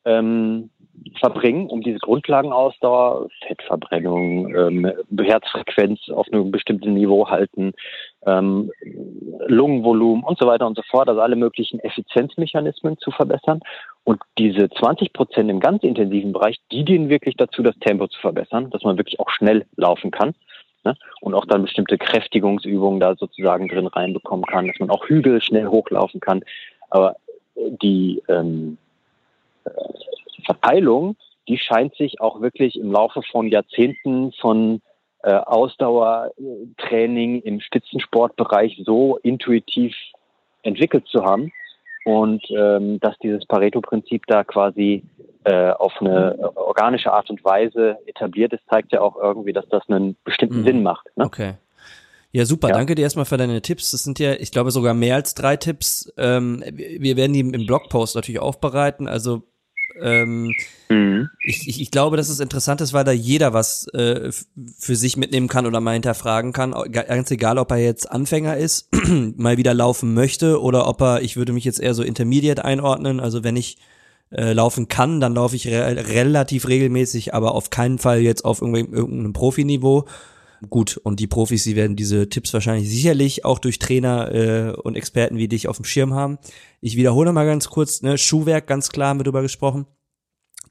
ähm, 0.06 0.72
verbringen, 1.20 1.68
um 1.68 1.82
diese 1.82 2.00
Grundlagenausdauer, 2.00 3.28
Fettverbrennung, 3.48 4.56
ähm, 4.56 4.92
Herzfrequenz 5.20 6.10
auf 6.10 6.28
einem 6.32 6.52
bestimmten 6.52 6.94
Niveau 6.94 7.28
halten, 7.30 7.74
ähm, 8.26 8.72
Lungenvolumen 9.48 10.24
und 10.24 10.40
so 10.40 10.48
weiter 10.48 10.68
und 10.68 10.76
so 10.76 10.84
fort, 10.90 11.10
also 11.10 11.22
alle 11.22 11.36
möglichen 11.36 11.80
Effizienzmechanismen 11.80 12.98
zu 12.98 13.12
verbessern. 13.12 13.62
Und 14.04 14.22
diese 14.38 14.70
20 14.70 15.14
Prozent 15.14 15.50
im 15.50 15.60
ganz 15.60 15.84
intensiven 15.84 16.34
Bereich, 16.34 16.58
die 16.72 16.86
dienen 16.86 17.10
wirklich 17.10 17.36
dazu, 17.36 17.62
das 17.62 17.78
Tempo 17.80 18.08
zu 18.08 18.20
verbessern, 18.20 18.70
dass 18.70 18.84
man 18.84 18.98
wirklich 18.98 19.20
auch 19.20 19.30
schnell 19.30 19.66
laufen 19.76 20.12
kann 20.12 20.34
ne? 20.84 20.96
und 21.22 21.34
auch 21.34 21.46
dann 21.46 21.64
bestimmte 21.64 21.98
Kräftigungsübungen 21.98 23.00
da 23.00 23.16
sozusagen 23.16 23.68
drin 23.68 23.88
reinbekommen 23.88 24.46
kann, 24.46 24.68
dass 24.68 24.80
man 24.80 24.90
auch 24.90 25.06
Hügel 25.08 25.42
schnell 25.42 25.68
hochlaufen 25.68 26.20
kann. 26.20 26.44
Aber 26.90 27.18
die 27.56 28.22
ähm, 28.30 28.78
Verteilung, 30.44 31.16
die 31.48 31.58
scheint 31.58 31.96
sich 31.96 32.22
auch 32.22 32.42
wirklich 32.42 32.80
im 32.80 32.92
Laufe 32.92 33.22
von 33.32 33.48
Jahrzehnten 33.48 34.32
von 34.34 34.82
äh, 35.24 35.34
Ausdauertraining 35.34 37.42
im 37.42 37.62
Spitzensportbereich 37.62 38.82
so 38.86 39.18
intuitiv 39.18 39.96
entwickelt 40.64 41.06
zu 41.08 41.24
haben 41.24 41.52
und 42.06 42.44
ähm, 42.52 43.00
dass 43.02 43.18
dieses 43.20 43.46
Pareto-Prinzip 43.46 44.26
da 44.28 44.44
quasi 44.44 45.04
äh, 45.44 45.72
auf 45.72 45.94
eine 46.00 46.38
organische 46.56 47.12
Art 47.12 47.30
und 47.30 47.44
Weise 47.44 47.98
etabliert 48.06 48.54
ist, 48.54 48.64
zeigt 48.70 48.94
ja 48.94 49.02
auch 49.02 49.18
irgendwie, 49.18 49.52
dass 49.52 49.68
das 49.70 49.84
einen 49.90 50.16
bestimmten 50.24 50.62
mhm. 50.62 50.66
Sinn 50.66 50.84
macht. 50.84 51.06
Ne? 51.18 51.26
Okay. 51.26 51.54
Ja, 52.32 52.46
super. 52.46 52.70
Ja. 52.70 52.76
Danke 52.76 52.96
dir 52.96 53.02
erstmal 53.02 53.26
für 53.26 53.38
deine 53.38 53.62
Tipps. 53.62 53.92
Das 53.92 54.04
sind 54.04 54.20
ja, 54.20 54.34
ich 54.34 54.52
glaube, 54.52 54.72
sogar 54.72 54.94
mehr 54.94 55.16
als 55.16 55.34
drei 55.34 55.58
Tipps. 55.58 56.14
Ähm, 56.18 56.64
wir 56.72 57.18
werden 57.18 57.34
die 57.34 57.40
im 57.40 57.66
Blogpost 57.66 58.16
natürlich 58.16 58.40
aufbereiten. 58.40 59.08
Also 59.08 59.44
ähm, 60.02 60.54
mhm. 60.90 61.30
ich, 61.44 61.68
ich, 61.68 61.82
ich 61.82 61.92
glaube, 61.92 62.18
dass 62.18 62.30
es 62.30 62.40
interessant 62.40 62.82
ist, 62.82 62.94
weil 62.94 63.04
da 63.04 63.12
jeder 63.12 63.54
was 63.54 63.88
äh, 63.90 64.32
für 64.78 64.96
sich 64.96 65.18
mitnehmen 65.18 65.48
kann 65.48 65.66
oder 65.66 65.80
mal 65.80 65.94
hinterfragen 65.94 66.54
kann. 66.54 66.74
Ganz 66.92 67.32
egal, 67.32 67.58
ob 67.58 67.72
er 67.72 67.78
jetzt 67.78 68.12
Anfänger 68.12 68.58
ist, 68.58 68.90
mal 69.38 69.58
wieder 69.58 69.74
laufen 69.74 70.14
möchte 70.14 70.62
oder 70.62 70.88
ob 70.88 71.02
er, 71.02 71.22
ich 71.22 71.38
würde 71.38 71.54
mich 71.54 71.66
jetzt 71.66 71.80
eher 71.80 71.94
so 71.94 72.04
Intermediate 72.04 72.64
einordnen. 72.64 73.20
Also 73.20 73.44
wenn 73.44 73.56
ich 73.56 73.78
äh, 74.32 74.54
laufen 74.54 74.88
kann, 74.88 75.20
dann 75.20 75.36
laufe 75.36 75.56
ich 75.56 75.68
re 75.68 76.08
relativ 76.10 76.68
regelmäßig, 76.68 77.34
aber 77.34 77.56
auf 77.56 77.70
keinen 77.70 77.98
Fall 77.98 78.20
jetzt 78.20 78.44
auf 78.44 78.62
irgendeinem 78.62 79.34
Profiniveau. 79.34 80.06
Gut, 80.70 80.98
und 80.98 81.20
die 81.20 81.28
Profis, 81.28 81.64
die 81.64 81.76
werden 81.76 81.96
diese 81.96 82.30
Tipps 82.30 82.54
wahrscheinlich 82.54 82.90
sicherlich 82.90 83.46
auch 83.46 83.60
durch 83.60 83.78
Trainer 83.78 84.34
äh, 84.34 84.72
und 84.72 84.96
Experten 84.96 85.38
wie 85.38 85.48
dich 85.48 85.68
auf 85.68 85.78
dem 85.78 85.86
Schirm 85.86 86.14
haben. 86.14 86.40
Ich 86.82 86.96
wiederhole 86.96 87.32
mal 87.32 87.46
ganz 87.46 87.70
kurz, 87.70 88.02
ne, 88.02 88.18
Schuhwerk, 88.18 88.66
ganz 88.66 88.90
klar 88.90 89.10
haben 89.10 89.20
wir 89.20 89.24
drüber 89.24 89.44
gesprochen. 89.44 89.86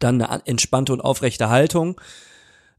Dann 0.00 0.20
eine 0.20 0.42
entspannte 0.46 0.92
und 0.92 1.00
aufrechte 1.00 1.50
Haltung. 1.50 2.00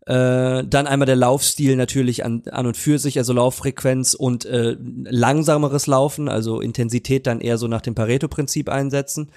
Äh, 0.06 0.66
dann 0.66 0.88
einmal 0.88 1.06
der 1.06 1.16
Laufstil 1.16 1.76
natürlich 1.78 2.26
an, 2.26 2.44
an 2.52 2.68
und 2.68 2.78
für 2.78 3.00
sich, 3.00 3.18
also 3.18 3.34
Lauffrequenz 3.34 4.14
und 4.14 4.46
äh, 4.46 4.76
langsameres 4.80 5.88
Laufen, 5.88 6.30
also 6.30 6.60
Intensität 6.62 7.26
dann 7.26 7.42
eher 7.42 7.58
so 7.58 7.68
nach 7.68 7.82
dem 7.82 7.96
Pareto-Prinzip 7.96 8.70
einsetzen 8.70 9.32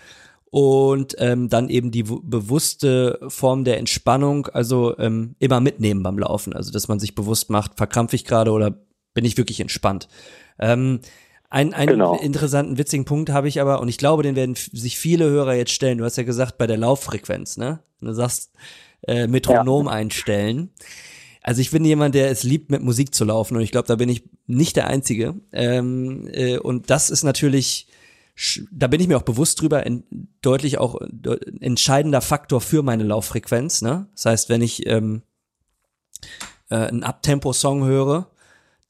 und 0.50 1.14
ähm, 1.18 1.48
dann 1.48 1.68
eben 1.68 1.90
die 1.90 2.02
bewusste 2.02 3.20
Form 3.28 3.64
der 3.64 3.78
Entspannung, 3.78 4.46
also 4.48 4.98
ähm, 4.98 5.36
immer 5.38 5.60
mitnehmen 5.60 6.02
beim 6.02 6.18
Laufen, 6.18 6.52
also 6.52 6.72
dass 6.72 6.88
man 6.88 6.98
sich 6.98 7.14
bewusst 7.14 7.50
macht, 7.50 7.76
verkrampfe 7.76 8.16
ich 8.16 8.24
gerade 8.24 8.50
oder 8.50 8.76
bin 9.14 9.24
ich 9.24 9.36
wirklich 9.36 9.60
entspannt. 9.60 10.08
Ähm, 10.58 11.00
ein, 11.48 11.74
einen 11.74 11.92
genau. 11.92 12.16
interessanten, 12.16 12.78
witzigen 12.78 13.04
Punkt 13.04 13.30
habe 13.30 13.48
ich 13.48 13.60
aber, 13.60 13.80
und 13.80 13.88
ich 13.88 13.98
glaube, 13.98 14.22
den 14.22 14.36
werden 14.36 14.54
sich 14.54 14.98
viele 14.98 15.28
Hörer 15.28 15.54
jetzt 15.54 15.72
stellen. 15.72 15.98
Du 15.98 16.04
hast 16.04 16.16
ja 16.16 16.22
gesagt, 16.22 16.58
bei 16.58 16.68
der 16.68 16.76
Lauffrequenz, 16.76 17.56
ne? 17.56 17.80
Du 18.00 18.12
sagst, 18.12 18.52
äh, 19.06 19.26
Metronom 19.26 19.86
ja. 19.86 19.92
einstellen. 19.92 20.70
Also 21.42 21.60
ich 21.60 21.70
bin 21.70 21.84
jemand, 21.84 22.14
der 22.14 22.30
es 22.30 22.44
liebt, 22.44 22.70
mit 22.70 22.82
Musik 22.82 23.14
zu 23.14 23.24
laufen, 23.24 23.56
und 23.56 23.62
ich 23.62 23.72
glaube, 23.72 23.88
da 23.88 23.96
bin 23.96 24.08
ich 24.08 24.24
nicht 24.46 24.76
der 24.76 24.86
Einzige. 24.86 25.34
Ähm, 25.52 26.28
äh, 26.32 26.58
und 26.58 26.90
das 26.90 27.10
ist 27.10 27.24
natürlich 27.24 27.88
da 28.70 28.86
bin 28.86 29.00
ich 29.00 29.08
mir 29.08 29.16
auch 29.16 29.22
bewusst 29.22 29.60
drüber, 29.60 29.84
in, 29.84 30.04
deutlich 30.40 30.78
auch 30.78 30.98
de, 31.10 31.38
entscheidender 31.60 32.20
Faktor 32.20 32.60
für 32.60 32.82
meine 32.82 33.04
Lauffrequenz. 33.04 33.82
Ne? 33.82 34.06
Das 34.14 34.26
heißt, 34.26 34.48
wenn 34.48 34.62
ich 34.62 34.86
ähm, 34.86 35.22
äh, 36.70 36.76
einen 36.76 37.02
Abtempo-Song 37.02 37.84
höre, 37.84 38.30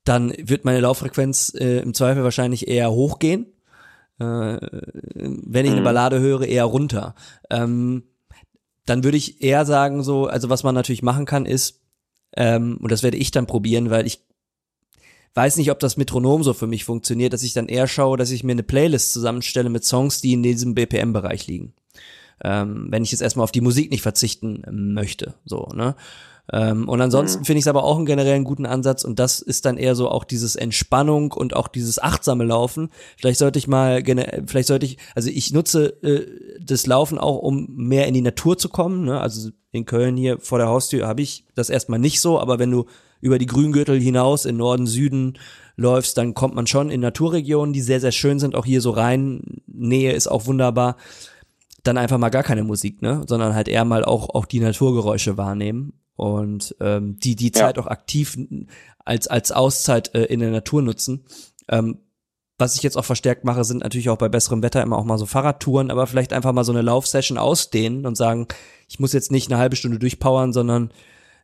dann 0.05 0.33
wird 0.39 0.65
meine 0.65 0.81
Lauffrequenz 0.81 1.53
äh, 1.55 1.81
im 1.81 1.95
Zweifel 1.95 2.25
wahrscheinlich 2.25 2.69
eher 2.69 2.91
hochgehen. 2.91 3.47
Äh, 4.19 4.59
wenn 5.15 5.65
ich 5.65 5.73
eine 5.73 5.81
mhm. 5.81 5.85
Ballade 5.85 6.21
höre, 6.21 6.43
eher 6.43 6.65
runter. 6.65 7.15
Ähm, 7.49 8.05
dann 8.87 9.05
würde 9.05 9.17
ich 9.17 9.43
eher 9.43 9.65
sagen, 9.67 10.03
so, 10.03 10.27
also 10.27 10.49
was 10.49 10.63
man 10.63 10.75
natürlich 10.75 11.03
machen 11.03 11.27
kann, 11.27 11.47
ist, 11.47 11.81
ähm, 12.37 12.79
und 12.81 12.93
das 12.93 13.03
werde 13.03 13.17
ich 13.17 13.31
dann 13.31 13.47
probieren, 13.47 13.91
weil 13.91 14.07
ich 14.07 14.23
weiß 15.35 15.57
nicht, 15.57 15.71
ob 15.71 15.79
das 15.79 15.97
Metronom 15.97 16.43
so 16.43 16.55
für 16.55 16.67
mich 16.67 16.85
funktioniert, 16.85 17.33
dass 17.33 17.43
ich 17.43 17.53
dann 17.53 17.69
eher 17.69 17.87
schaue, 17.87 18.17
dass 18.17 18.31
ich 18.31 18.45
mir 18.45 18.53
eine 18.53 18.63
Playlist 18.63 19.13
zusammenstelle 19.13 19.71
mit 19.71 19.85
Songs, 19.85 20.21
die 20.21 20.33
in 20.33 20.43
diesem 20.43 20.75
BPM-Bereich 20.75 21.47
liegen. 21.47 21.75
Ähm, 22.43 22.87
wenn 22.91 23.03
ich 23.03 23.13
jetzt 23.13 23.21
erstmal 23.21 23.45
auf 23.45 23.53
die 23.53 23.61
Musik 23.61 23.91
nicht 23.91 24.03
verzichten 24.03 24.65
möchte, 24.71 25.35
so, 25.45 25.69
ne? 25.75 25.95
Ähm, 26.53 26.89
und 26.89 27.01
ansonsten 27.01 27.41
mhm. 27.41 27.45
finde 27.45 27.59
ich 27.59 27.65
es 27.65 27.69
aber 27.69 27.85
auch 27.85 27.97
einen 27.97 28.07
generellen 28.07 28.45
guten 28.45 28.67
Ansatz 28.67 29.05
und 29.05 29.19
das 29.19 29.41
ist 29.41 29.67
dann 29.67 29.77
eher 29.77 29.95
so 29.95 30.09
auch 30.09 30.25
dieses 30.25 30.57
Entspannung 30.57 31.33
und 31.33 31.55
auch 31.55 31.69
dieses 31.69 32.01
achtsame 32.01 32.45
Laufen. 32.45 32.91
Vielleicht 33.19 33.39
sollte 33.39 33.59
ich 33.59 33.69
mal, 33.69 34.03
vielleicht 34.47 34.67
sollte 34.67 34.87
ich, 34.87 34.99
also 35.15 35.31
ich 35.31 35.53
nutze 35.53 36.03
äh, 36.03 36.27
das 36.61 36.87
Laufen 36.87 37.19
auch, 37.19 37.39
um 37.39 37.69
mehr 37.77 38.09
in 38.09 38.15
die 38.15 38.23
Natur 38.23 38.59
zu 38.59 38.69
kommen. 38.69 39.05
Ne? 39.05 39.21
Also 39.21 39.51
in 39.71 39.85
Köln 39.85 40.17
hier 40.17 40.41
vor 40.41 40.59
der 40.59 40.69
Haustür 40.69 41.07
habe 41.07 41.23
ich 41.23 41.45
das 41.55 41.71
erstmal 41.71 42.01
nicht 42.01 42.21
so, 42.21 42.41
aber 42.41 42.59
wenn 42.59 42.71
du 42.71 42.87
über 43.21 43.39
die 43.39 43.47
Grüngürtel 43.47 44.01
hinaus 44.01 44.45
in 44.45 44.57
Norden, 44.57 44.87
Süden 44.87 45.39
läufst, 45.77 46.19
dann 46.19 46.35
kommt 46.35 46.55
man 46.55 46.67
schon 46.67 46.91
in 46.91 47.01
Naturregionen, 47.01 47.73
die 47.73 47.81
sehr, 47.81 48.01
sehr 48.01 48.13
schön 48.13 48.39
sind. 48.39 48.55
Auch 48.55 48.67
hier 48.67 48.81
so 48.81 48.91
rein, 48.91 49.63
Nähe 49.67 50.13
ist 50.13 50.27
auch 50.27 50.47
wunderbar. 50.47 50.97
Dann 51.83 51.97
einfach 51.97 52.19
mal 52.19 52.29
gar 52.29 52.43
keine 52.43 52.65
Musik, 52.65 53.01
ne? 53.01 53.25
Sondern 53.27 53.55
halt 53.55 53.69
eher 53.69 53.85
mal 53.85 54.05
auch, 54.05 54.29
auch 54.31 54.45
die 54.45 54.61
Naturgeräusche 54.61 55.39
wahrnehmen 55.39 55.95
und 56.17 56.77
ähm, 56.81 57.19
die 57.19 57.35
die 57.35 57.51
Zeit 57.51 57.77
ja. 57.79 57.83
auch 57.83 57.87
aktiv 57.87 58.37
als 58.99 59.27
als 59.29 59.53
Auszeit 59.53 60.15
äh, 60.15 60.25
in 60.25 60.41
der 60.41 60.51
Natur 60.51 60.83
nutzen. 60.83 61.25
Ähm, 61.69 62.01
was 62.59 62.77
ich 62.77 62.83
jetzt 62.83 62.99
auch 62.99 63.07
verstärkt 63.07 63.45
mache, 63.45 63.65
sind 63.65 63.83
natürlich 63.83 64.11
auch 64.11 64.19
bei 64.19 64.29
besserem 64.29 64.63
Wetter 64.63 64.83
immer 64.83 64.99
auch 64.99 65.05
mal 65.05 65.17
so 65.17 65.25
Fahrradtouren, 65.25 65.91
aber 65.91 66.07
vielleicht 66.07 66.35
einfach 66.35 66.53
mal 66.53 66.65
so 66.65 66.73
eine 66.73 66.83
Laufsession 66.83 67.39
ausdehnen 67.39 68.05
und 68.05 68.19
sagen, 68.19 68.49
ich 68.87 69.01
muss 69.01 69.15
jetzt 69.15 69.33
nicht 69.33 69.51
eine 69.51 69.59
halbe 69.59 69.77
Stunde 69.77 69.99
durchpowern, 69.99 70.53
sondern 70.53 70.93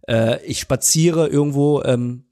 äh, 0.08 0.44
ich 0.44 0.60
spaziere 0.60 1.28
irgendwo 1.28 1.82
ähm, 1.82 2.24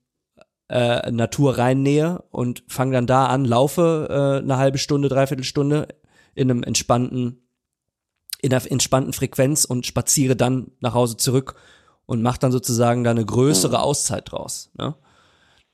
äh, 0.69 1.11
Natur 1.11 1.59
reinnähe 1.59 2.23
und 2.31 2.65
fange 2.69 2.93
dann 2.93 3.07
da 3.07 3.27
an, 3.27 3.45
laufe 3.45 4.09
äh, 4.11 4.43
eine 4.43 4.57
halbe 4.57 4.79
Stunde, 4.79 5.09
dreiviertel 5.09 5.45
Stunde 5.45 5.89
in 6.35 6.51
einem 6.51 6.63
entspannten, 6.63 7.43
in 8.41 8.53
einer 8.53 8.71
entspannten 8.71 9.13
Frequenz 9.13 9.65
und 9.65 9.87
spaziere 9.87 10.37
dann 10.37 10.73
nach 10.81 10.95
Hause 10.95 11.17
zurück 11.17 11.55
und 12.07 12.23
macht 12.23 12.43
dann 12.43 12.53
sozusagen 12.53 13.05
da 13.05 13.11
eine 13.11 13.25
größere 13.25 13.77
mhm. 13.77 13.83
Auszeit 13.83 14.31
draus. 14.33 14.71
Ne? 14.77 14.95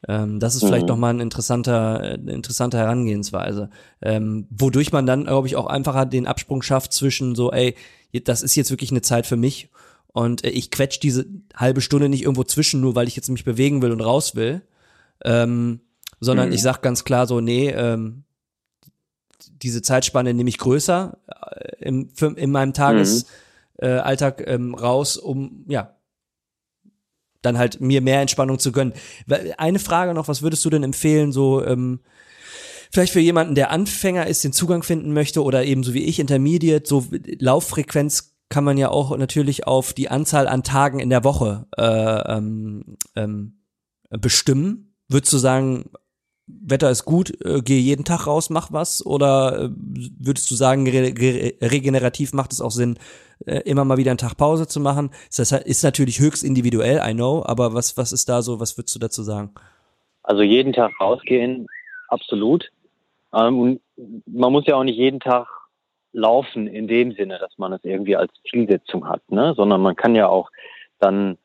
Ähm, 0.09 0.40
das 0.40 0.55
ist 0.55 0.64
vielleicht 0.64 0.83
mhm. 0.83 0.88
nochmal 0.88 1.14
ein 1.14 1.20
interessanter, 1.20 2.03
äh, 2.03 2.14
eine 2.14 2.33
interessante 2.33 2.79
Herangehensweise. 2.79 3.70
Ähm, 4.00 4.46
wodurch 4.50 4.92
man 4.92 5.07
dann, 5.07 5.24
glaube 5.24 5.46
ich, 5.46 5.57
auch 5.57 5.66
einfacher 5.66 6.07
den 6.07 6.26
Absprung 6.26 6.62
schafft 6.62 6.92
zwischen 6.92 7.35
so, 7.35 7.53
ey, 7.53 7.76
das 8.24 8.42
ist 8.42 8.57
jetzt 8.57 8.70
wirklich 8.70 8.90
eine 8.90 9.03
Zeit 9.03 9.26
für 9.26 9.37
mich 9.37 9.70
und 10.12 10.44
äh, 10.44 10.51
ich 10.51 10.70
quetsch 10.70 11.01
diese 11.01 11.27
halbe 11.55 11.81
Stunde 11.81 12.09
nicht 12.09 12.23
irgendwo 12.23 12.44
zwischen, 12.44 12.81
nur 12.81 12.94
weil 12.94 13.09
ich 13.09 13.16
jetzt 13.16 13.29
mich 13.29 13.44
bewegen 13.44 13.83
will 13.83 13.92
und 13.92 14.01
raus 14.01 14.35
will, 14.35 14.62
ähm, 15.25 15.81
sondern 16.20 16.49
mhm. 16.49 16.55
ich 16.55 16.62
sag 16.62 16.83
ganz 16.83 17.05
klar 17.05 17.27
so, 17.27 17.40
nee, 17.40 17.70
ähm, 17.70 18.25
diese 19.62 19.83
Zeitspanne 19.83 20.35
nehme 20.35 20.49
ich 20.49 20.59
größer 20.59 21.18
äh, 21.27 21.85
im, 21.85 22.11
für, 22.14 22.37
in 22.37 22.51
meinem 22.51 22.73
Tagesalltag 22.73 24.40
mhm. 24.40 24.46
äh, 24.46 24.55
ähm, 24.55 24.75
raus, 24.75 25.16
um 25.16 25.64
ja 25.68 25.94
dann 27.42 27.57
halt 27.57 27.81
mir 27.81 28.03
mehr 28.03 28.20
Entspannung 28.20 28.59
zu 28.59 28.70
gönnen. 28.70 28.92
Eine 29.57 29.79
Frage 29.79 30.12
noch, 30.12 30.29
was 30.29 30.42
würdest 30.42 30.62
du 30.64 30.70
denn 30.70 30.83
empfehlen, 30.83 31.33
so 31.33 31.64
ähm, 31.64 32.01
vielleicht 32.90 33.12
für 33.12 33.20
jemanden, 33.20 33.55
der 33.55 33.70
Anfänger 33.70 34.27
ist, 34.27 34.44
den 34.44 34.53
Zugang 34.53 34.83
finden 34.83 35.14
möchte 35.14 35.42
oder 35.42 35.64
eben 35.64 35.83
so 35.83 35.94
wie 35.94 36.05
ich 36.05 36.18
Intermediate, 36.18 36.87
so 36.87 37.07
Lauffrequenz 37.38 38.30
kann 38.51 38.65
man 38.65 38.77
ja 38.77 38.91
auch 38.91 39.17
natürlich 39.17 39.67
auf 39.67 39.95
die 39.95 40.11
Anzahl 40.11 40.47
an 40.47 40.63
Tagen 40.63 40.99
in 40.99 41.09
der 41.09 41.25
Woche 41.25 41.67
äh, 41.79 42.37
ähm, 42.37 42.99
ähm, 43.17 43.63
bestimmen. 44.11 44.95
Würdest 45.09 45.33
du 45.33 45.39
sagen, 45.39 45.91
Wetter 46.47 46.91
ist 46.91 47.05
gut, 47.05 47.33
äh, 47.45 47.63
gehe 47.63 47.81
jeden 47.81 48.05
Tag 48.05 48.27
raus, 48.27 48.51
mach 48.51 48.73
was? 48.73 49.07
Oder 49.07 49.63
äh, 49.63 49.71
würdest 50.19 50.51
du 50.51 50.57
sagen, 50.57 50.87
re 50.89 51.15
re 51.17 51.55
regenerativ 51.63 52.33
macht 52.33 52.53
es 52.53 52.61
auch 52.61 52.73
Sinn, 52.73 52.99
äh, 53.47 53.61
immer 53.61 53.85
mal 53.85 53.99
wieder 53.99 54.11
einen 54.11 54.19
Tag 54.19 54.37
Pause 54.37 54.67
zu 54.67 54.81
machen? 54.81 55.11
Das 55.35 55.53
ist 55.53 55.85
natürlich 55.85 56.19
höchst 56.19 56.43
individuell, 56.43 57.01
I 57.07 57.15
know, 57.15 57.45
aber 57.47 57.73
was, 57.73 57.97
was 57.97 58.13
ist 58.13 58.29
da 58.29 58.43
so, 58.43 58.59
was 58.59 58.77
würdest 58.77 58.95
du 58.97 58.99
dazu 58.99 59.23
sagen? 59.23 59.55
Also 60.25 60.43
jeden 60.43 60.73
Tag 60.73 60.93
rausgehen, 61.01 61.69
absolut. 62.09 62.69
Ähm, 63.33 63.79
man 64.27 64.53
muss 64.53 64.67
ja 64.67 64.75
auch 64.75 64.85
nicht 64.85 64.99
jeden 64.99 65.21
Tag 65.21 65.47
laufen 66.12 66.66
in 66.66 66.88
dem 66.88 67.12
Sinne, 67.12 67.38
dass 67.38 67.57
man 67.59 67.73
es 67.73 67.85
irgendwie 67.85 68.16
als 68.16 68.33
Zielsetzung 68.49 69.09
hat, 69.09 69.23
ne? 69.31 69.55
sondern 69.57 69.81
man 69.81 69.96
kann 69.96 70.14
ja 70.14 70.29
auch 70.29 70.51
dann 70.99 71.38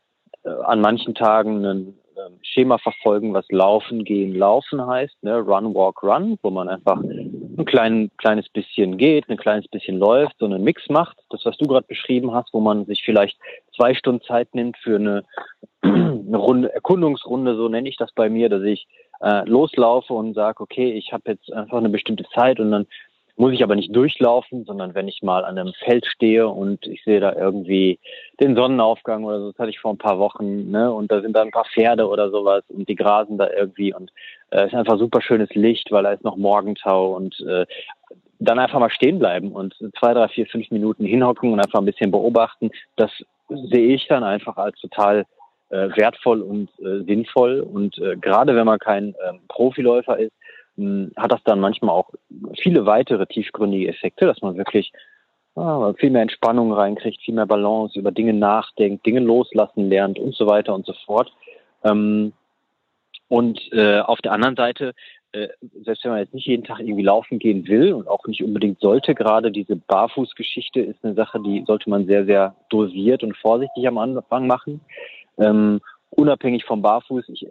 äh, 0.43 0.49
an 0.49 0.81
manchen 0.81 1.15
Tagen 1.15 1.65
ein 1.65 1.99
äh, 2.15 2.29
Schema 2.41 2.77
verfolgen, 2.77 3.33
was 3.33 3.45
Laufen, 3.49 4.03
Gehen, 4.03 4.33
Laufen 4.33 4.85
heißt, 4.85 5.23
ne? 5.23 5.39
Run, 5.39 5.73
Walk, 5.73 6.01
Run, 6.01 6.37
wo 6.41 6.49
man 6.49 6.69
einfach 6.69 6.97
ein 7.01 7.65
klein, 7.65 8.09
kleines 8.17 8.47
bisschen 8.49 8.97
geht, 8.97 9.29
ein 9.29 9.37
kleines 9.37 9.67
bisschen 9.67 9.97
läuft, 9.97 10.35
so 10.39 10.45
einen 10.45 10.63
Mix 10.63 10.87
macht. 10.89 11.17
Das, 11.29 11.45
was 11.45 11.57
du 11.57 11.67
gerade 11.67 11.87
beschrieben 11.87 12.33
hast, 12.33 12.53
wo 12.53 12.59
man 12.59 12.85
sich 12.85 13.03
vielleicht 13.03 13.37
zwei 13.75 13.93
Stunden 13.93 14.23
Zeit 14.23 14.53
nimmt 14.55 14.77
für 14.77 14.95
eine, 14.95 15.23
eine 15.81 16.37
Runde, 16.37 16.73
Erkundungsrunde, 16.73 17.55
so 17.55 17.67
nenne 17.67 17.89
ich 17.89 17.97
das 17.97 18.11
bei 18.13 18.29
mir, 18.29 18.49
dass 18.49 18.63
ich 18.63 18.87
äh, 19.21 19.47
loslaufe 19.47 20.13
und 20.13 20.33
sage, 20.33 20.61
okay, 20.61 20.91
ich 20.93 21.11
habe 21.11 21.31
jetzt 21.31 21.51
einfach 21.51 21.77
eine 21.77 21.89
bestimmte 21.89 22.25
Zeit 22.33 22.59
und 22.59 22.71
dann 22.71 22.87
muss 23.37 23.53
ich 23.53 23.63
aber 23.63 23.75
nicht 23.75 23.93
durchlaufen, 23.95 24.63
sondern 24.65 24.95
wenn 24.95 25.07
ich 25.07 25.21
mal 25.21 25.43
an 25.43 25.57
einem 25.57 25.73
Feld 25.83 26.05
stehe 26.05 26.47
und 26.47 26.85
ich 26.87 27.03
sehe 27.03 27.19
da 27.19 27.33
irgendwie 27.33 27.99
den 28.39 28.55
Sonnenaufgang 28.55 29.25
oder 29.25 29.39
so, 29.39 29.51
das 29.51 29.59
hatte 29.59 29.69
ich 29.71 29.79
vor 29.79 29.91
ein 29.91 29.97
paar 29.97 30.19
Wochen, 30.19 30.71
ne, 30.71 30.91
und 30.91 31.11
da 31.11 31.21
sind 31.21 31.35
da 31.35 31.41
ein 31.41 31.51
paar 31.51 31.65
Pferde 31.65 32.07
oder 32.07 32.29
sowas 32.29 32.63
und 32.69 32.87
die 32.87 32.95
grasen 32.95 33.37
da 33.37 33.49
irgendwie 33.49 33.93
und 33.93 34.11
es 34.51 34.59
äh, 34.59 34.67
ist 34.67 34.73
einfach 34.73 34.97
super 34.97 35.21
schönes 35.21 35.49
Licht, 35.53 35.91
weil 35.91 36.03
da 36.03 36.11
ist 36.11 36.23
noch 36.23 36.37
Morgentau 36.37 37.13
und 37.13 37.39
äh, 37.41 37.65
dann 38.39 38.59
einfach 38.59 38.79
mal 38.79 38.89
stehen 38.89 39.19
bleiben 39.19 39.51
und 39.51 39.75
zwei, 39.99 40.13
drei, 40.13 40.27
vier, 40.29 40.45
fünf 40.45 40.71
Minuten 40.71 41.05
hinhocken 41.05 41.51
und 41.51 41.59
einfach 41.59 41.79
ein 41.79 41.85
bisschen 41.85 42.11
beobachten, 42.11 42.71
das 42.95 43.11
sehe 43.49 43.93
ich 43.93 44.07
dann 44.07 44.23
einfach 44.23 44.57
als 44.57 44.79
total 44.79 45.25
äh, 45.69 45.89
wertvoll 45.95 46.41
und 46.41 46.69
äh, 46.79 47.03
sinnvoll 47.03 47.59
und 47.59 47.97
äh, 47.97 48.15
gerade 48.15 48.55
wenn 48.55 48.65
man 48.65 48.79
kein 48.79 49.09
äh, 49.09 49.33
Profiläufer 49.49 50.17
ist, 50.19 50.33
hat 50.77 51.31
das 51.31 51.43
dann 51.43 51.59
manchmal 51.59 51.95
auch 51.95 52.11
viele 52.57 52.85
weitere 52.85 53.25
tiefgründige 53.25 53.87
Effekte, 53.87 54.25
dass 54.25 54.41
man 54.41 54.57
wirklich 54.57 54.91
ah, 55.55 55.93
viel 55.97 56.09
mehr 56.09 56.21
Entspannung 56.21 56.73
reinkriegt, 56.73 57.21
viel 57.21 57.35
mehr 57.35 57.45
Balance, 57.45 57.97
über 57.97 58.11
Dinge 58.11 58.33
nachdenkt, 58.33 59.05
Dinge 59.05 59.21
loslassen 59.21 59.89
lernt 59.89 60.19
und 60.19 60.35
so 60.35 60.47
weiter 60.47 60.73
und 60.73 60.85
so 60.85 60.93
fort. 61.05 61.31
Ähm, 61.83 62.33
und 63.27 63.59
äh, 63.71 63.99
auf 63.99 64.19
der 64.19 64.33
anderen 64.33 64.55
Seite, 64.55 64.93
äh, 65.31 65.47
selbst 65.83 66.03
wenn 66.03 66.11
man 66.11 66.19
jetzt 66.19 66.33
nicht 66.33 66.47
jeden 66.47 66.63
Tag 66.63 66.79
irgendwie 66.79 67.03
laufen 67.03 67.39
gehen 67.39 67.67
will 67.67 67.93
und 67.93 68.07
auch 68.07 68.25
nicht 68.27 68.43
unbedingt 68.43 68.79
sollte, 68.79 69.15
gerade 69.15 69.51
diese 69.51 69.75
Barfußgeschichte 69.75 70.81
ist 70.81 71.03
eine 71.03 71.15
Sache, 71.15 71.39
die 71.41 71.63
sollte 71.65 71.89
man 71.89 72.05
sehr, 72.05 72.25
sehr 72.25 72.55
dosiert 72.69 73.23
und 73.23 73.35
vorsichtig 73.37 73.87
am 73.87 73.97
Anfang 73.97 74.45
machen. 74.47 74.81
Ähm, 75.37 75.81
unabhängig 76.09 76.65
vom 76.65 76.81
Barfuß. 76.81 77.29
Ich 77.29 77.45
äh, 77.45 77.49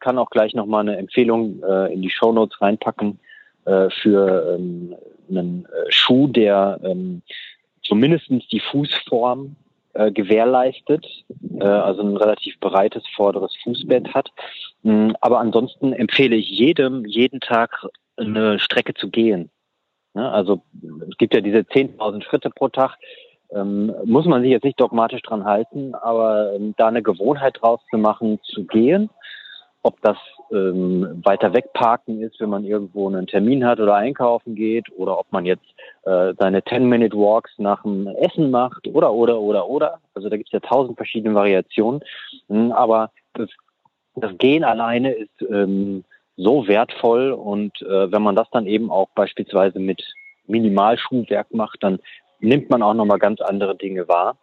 kann 0.00 0.18
auch 0.18 0.30
gleich 0.30 0.54
nochmal 0.54 0.82
eine 0.82 0.96
Empfehlung 0.96 1.62
äh, 1.62 1.92
in 1.92 2.02
die 2.02 2.10
Show 2.10 2.32
Notes 2.32 2.60
reinpacken 2.60 3.18
äh, 3.64 3.90
für 3.90 4.54
ähm, 4.54 4.94
einen 5.28 5.66
äh, 5.66 5.90
Schuh, 5.90 6.26
der 6.26 6.80
ähm, 6.82 7.22
zumindest 7.82 8.30
die 8.52 8.60
Fußform 8.60 9.56
äh, 9.94 10.12
gewährleistet, 10.12 11.06
äh, 11.58 11.64
also 11.64 12.02
ein 12.02 12.16
relativ 12.16 12.58
breites 12.60 13.02
vorderes 13.16 13.54
Fußbett 13.64 14.14
hat. 14.14 14.30
Mhm, 14.82 15.16
aber 15.20 15.40
ansonsten 15.40 15.92
empfehle 15.92 16.36
ich 16.36 16.48
jedem, 16.48 17.04
jeden 17.04 17.40
Tag 17.40 17.86
eine 18.16 18.58
Strecke 18.58 18.94
zu 18.94 19.08
gehen. 19.10 19.50
Ja, 20.14 20.30
also 20.30 20.62
es 21.08 21.16
gibt 21.16 21.34
ja 21.34 21.40
diese 21.40 21.58
10.000 21.58 22.22
Schritte 22.22 22.50
pro 22.50 22.68
Tag 22.68 22.96
ähm, 23.54 23.94
muss 24.04 24.26
man 24.26 24.42
sich 24.42 24.50
jetzt 24.50 24.64
nicht 24.64 24.80
dogmatisch 24.80 25.22
dran 25.22 25.44
halten, 25.44 25.94
aber 25.94 26.54
ähm, 26.54 26.74
da 26.76 26.88
eine 26.88 27.02
Gewohnheit 27.02 27.58
draus 27.60 27.80
zu 27.90 27.98
machen, 27.98 28.38
zu 28.42 28.64
gehen, 28.64 29.10
ob 29.82 30.00
das 30.02 30.16
ähm, 30.52 31.22
weiter 31.24 31.52
wegparken 31.52 32.20
ist, 32.22 32.40
wenn 32.40 32.50
man 32.50 32.64
irgendwo 32.64 33.08
einen 33.08 33.26
Termin 33.26 33.64
hat 33.64 33.80
oder 33.80 33.94
einkaufen 33.94 34.54
geht, 34.54 34.86
oder 34.96 35.18
ob 35.18 35.30
man 35.32 35.46
jetzt 35.46 35.64
äh, 36.04 36.34
seine 36.38 36.60
10-Minute-Walks 36.60 37.52
nach 37.58 37.82
dem 37.82 38.06
Essen 38.06 38.50
macht, 38.50 38.86
oder, 38.88 39.12
oder, 39.12 39.40
oder, 39.40 39.68
oder. 39.68 39.98
Also 40.14 40.28
da 40.28 40.36
gibt 40.36 40.48
es 40.48 40.52
ja 40.52 40.60
tausend 40.60 40.96
verschiedene 40.96 41.34
Variationen. 41.34 42.00
Mhm, 42.48 42.72
aber 42.72 43.10
das, 43.34 43.48
das 44.16 44.36
Gehen 44.38 44.64
alleine 44.64 45.12
ist 45.12 45.42
ähm, 45.48 46.04
so 46.36 46.68
wertvoll 46.68 47.32
und 47.32 47.80
äh, 47.82 48.12
wenn 48.12 48.22
man 48.22 48.36
das 48.36 48.48
dann 48.50 48.66
eben 48.66 48.90
auch 48.90 49.08
beispielsweise 49.14 49.78
mit 49.80 50.02
Minimalschuhwerk 50.46 51.52
macht, 51.52 51.82
dann 51.82 51.98
nimmt 52.40 52.70
man 52.70 52.82
auch 52.82 52.94
nochmal 52.94 53.18
ganz 53.18 53.40
andere 53.40 53.76
Dinge 53.76 54.08
wahr 54.08 54.36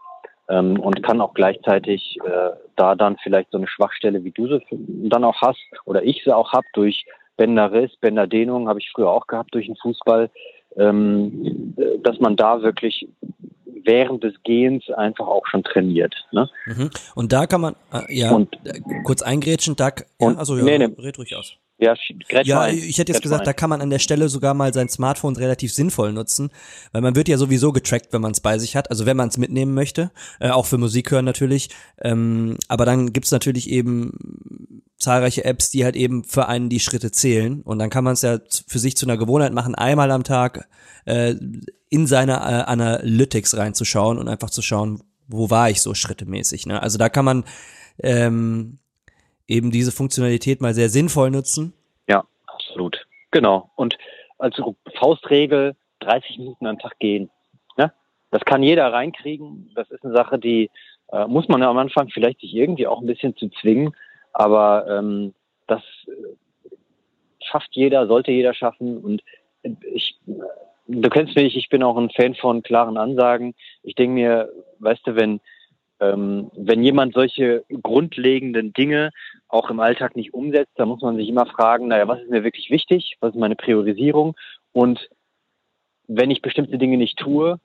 ähm, 0.50 0.80
und 0.80 1.04
kann 1.04 1.22
auch 1.22 1.34
gleichzeitig 1.34 2.18
äh, 2.26 2.52
da 2.76 2.96
dann 2.96 3.18
vielleicht 3.24 3.52
so 3.52 3.58
eine 3.58 3.68
Schwachstelle, 3.68 4.24
wie 4.24 4.32
du 4.32 4.48
sie 4.48 4.62
dann 5.10 5.24
auch 5.24 5.42
hast 5.42 5.60
oder 5.86 6.04
ich 6.04 6.24
sie 6.24 6.36
auch 6.36 6.54
habe 6.54 6.66
durch 6.74 7.06
Bänderriss, 7.38 7.92
Bänderdehnung, 7.98 8.70
habe 8.70 8.80
ich 8.80 8.90
früher 8.94 9.10
auch 9.10 9.28
gehabt 9.28 9.54
durch 9.54 9.66
den 9.66 9.76
Fußball, 9.76 10.30
ähm, 10.78 11.76
dass 12.04 12.20
man 12.20 12.36
da 12.36 12.62
wirklich 12.62 13.08
während 13.84 14.24
des 14.24 14.34
Gehens 14.44 14.90
einfach 14.90 15.28
auch 15.28 15.46
schon 15.48 15.64
trainiert. 15.64 16.16
Ne? 16.32 16.50
Mhm. 16.66 16.90
Und 17.14 17.34
da 17.34 17.46
kann 17.46 17.62
man, 17.62 17.76
äh, 17.94 18.14
ja, 18.14 18.32
und, 18.32 18.58
kurz 19.04 19.22
eingrätschen, 19.22 19.76
da, 19.76 19.92
ja, 20.20 20.28
also 20.36 20.58
ja, 20.58 20.64
nee, 20.64 20.78
nee. 20.80 20.96
red 20.98 21.18
ruhig 21.18 21.36
aus. 21.36 21.58
Ja, 22.32 22.42
ja 22.44 22.68
ich 22.68 22.98
hätte 22.98 23.12
jetzt 23.12 23.22
gesagt, 23.22 23.46
da 23.46 23.54
kann 23.54 23.70
man 23.70 23.82
an 23.82 23.90
der 23.90 24.00
Stelle 24.00 24.30
sogar 24.30 24.54
mal 24.54 24.74
sein 24.74 24.88
Smartphone 24.88 25.36
relativ 25.36 25.74
sinnvoll 25.74 26.14
nutzen, 26.14 26.50
weil 26.94 27.02
man 27.02 27.16
wird 27.16 27.28
ja 27.28 27.38
sowieso 27.38 27.74
getrackt, 27.74 28.14
wenn 28.14 28.22
man 28.22 28.32
es 28.32 28.40
bei 28.40 28.58
sich 28.58 28.76
hat, 28.76 28.90
also 28.90 29.06
wenn 29.06 29.18
man 29.18 29.28
es 29.28 29.38
mitnehmen 29.38 29.74
möchte, 29.74 30.12
äh, 30.40 30.50
auch 30.50 30.66
für 30.66 30.78
Musik 30.78 31.12
hören 31.12 31.26
natürlich. 31.26 31.70
Ähm, 32.02 32.58
aber 32.70 32.86
dann 32.86 33.12
gibt's 33.12 33.32
natürlich 33.32 33.70
eben 33.70 34.84
zahlreiche 34.98 35.44
Apps, 35.44 35.70
die 35.70 35.84
halt 35.84 35.98
eben 35.98 36.24
für 36.24 36.48
einen 36.48 36.70
die 36.70 36.80
Schritte 36.80 37.12
zählen 37.12 37.62
und 37.62 37.80
dann 37.80 37.90
kann 37.90 38.06
man 38.06 38.14
es 38.14 38.22
ja 38.22 38.40
für 38.68 38.80
sich 38.80 38.96
zu 38.96 39.06
einer 39.06 39.18
Gewohnheit 39.18 39.54
machen, 39.54 39.76
einmal 39.76 40.12
am 40.12 40.24
Tag 40.24 40.70
äh, 41.06 41.36
in 41.90 42.08
seine 42.08 42.34
äh, 42.36 42.64
Analytics 42.64 43.58
reinzuschauen 43.58 44.18
und 44.18 44.30
einfach 44.30 44.50
zu 44.50 44.62
schauen, 44.62 45.04
wo 45.28 45.50
war 45.50 45.70
ich 45.70 45.82
so 45.82 45.94
schrittemäßig. 45.94 46.66
Ne? 46.66 46.82
Also 46.82 46.98
da 46.98 47.10
kann 47.10 47.26
man 47.26 47.44
ähm, 48.02 48.80
eben 49.48 49.72
diese 49.72 49.92
Funktionalität 49.92 50.62
mal 50.62 50.74
sehr 50.74 50.90
sinnvoll 50.90 51.32
nutzen. 51.32 51.74
Ja, 52.08 52.24
absolut. 52.48 53.06
Genau. 53.32 53.70
Und 53.76 53.98
als 54.38 54.56
Faustregel 54.98 55.76
30 56.00 56.38
Minuten 56.40 56.68
am 56.68 56.80
Tag 56.80 57.00
gehen. 57.00 57.30
Ne? 57.78 57.92
Das 58.32 58.44
kann 58.46 58.64
jeder 58.64 58.92
reinkriegen. 58.92 59.72
Das 59.76 59.90
ist 59.92 60.04
eine 60.04 60.14
Sache, 60.14 60.40
die 60.40 60.70
äh, 61.12 61.26
muss 61.28 61.48
man 61.48 61.62
ja 61.62 61.70
am 61.70 61.78
Anfang 61.78 62.10
vielleicht 62.10 62.42
sich 62.42 62.54
irgendwie 62.54 62.88
auch 62.88 63.02
ein 63.02 63.08
bisschen 63.08 63.36
zu 63.36 63.50
zwingen. 63.50 63.96
Aber 64.34 64.86
ähm, 64.90 65.34
das 65.68 65.82
äh, 66.08 66.76
schafft 67.44 67.70
jeder, 67.72 68.08
sollte 68.08 68.32
jeder 68.32 68.54
schaffen. 68.54 68.98
Und 68.98 69.24
ich, 69.94 70.18
du 70.88 71.10
kennst 71.10 71.36
mich, 71.36 71.56
ich 71.56 71.70
bin 71.70 71.84
auch 71.84 71.98
ein 71.98 72.10
Fan 72.10 72.36
von 72.36 72.64
klaren 72.64 72.98
Ansagen. 72.98 73.56
Ich 73.84 73.96
denke 73.96 74.14
mir, 74.14 74.50
weißt 74.80 75.08
du, 75.08 75.16
wenn 75.16 75.40
ähm, 76.00 76.52
wenn 76.56 76.84
jemand 76.84 77.14
solche 77.14 77.64
grundlegenden 77.82 78.74
Dinge 78.74 79.12
auch 79.48 79.70
im 79.70 79.80
Alltag 79.80 80.16
nicht 80.16 80.34
umsetzt, 80.34 80.74
dann 80.76 80.90
muss 80.90 81.02
man 81.02 81.16
sich 81.16 81.30
immer 81.30 81.46
fragen, 81.46 81.88
naja, 81.88 82.08
was 82.08 82.22
ist 82.22 82.30
mir 82.30 82.44
wirklich 82.44 82.70
wichtig? 82.70 83.18
Was 83.22 83.34
ist 83.34 83.40
meine 83.40 83.56
Priorisierung? 83.56 84.36
Und 84.74 85.10
wenn 86.08 86.32
ich 86.32 86.42
bestimmte 86.42 86.78
Dinge 86.78 86.98
nicht 86.98 87.18
tue, 87.18 87.60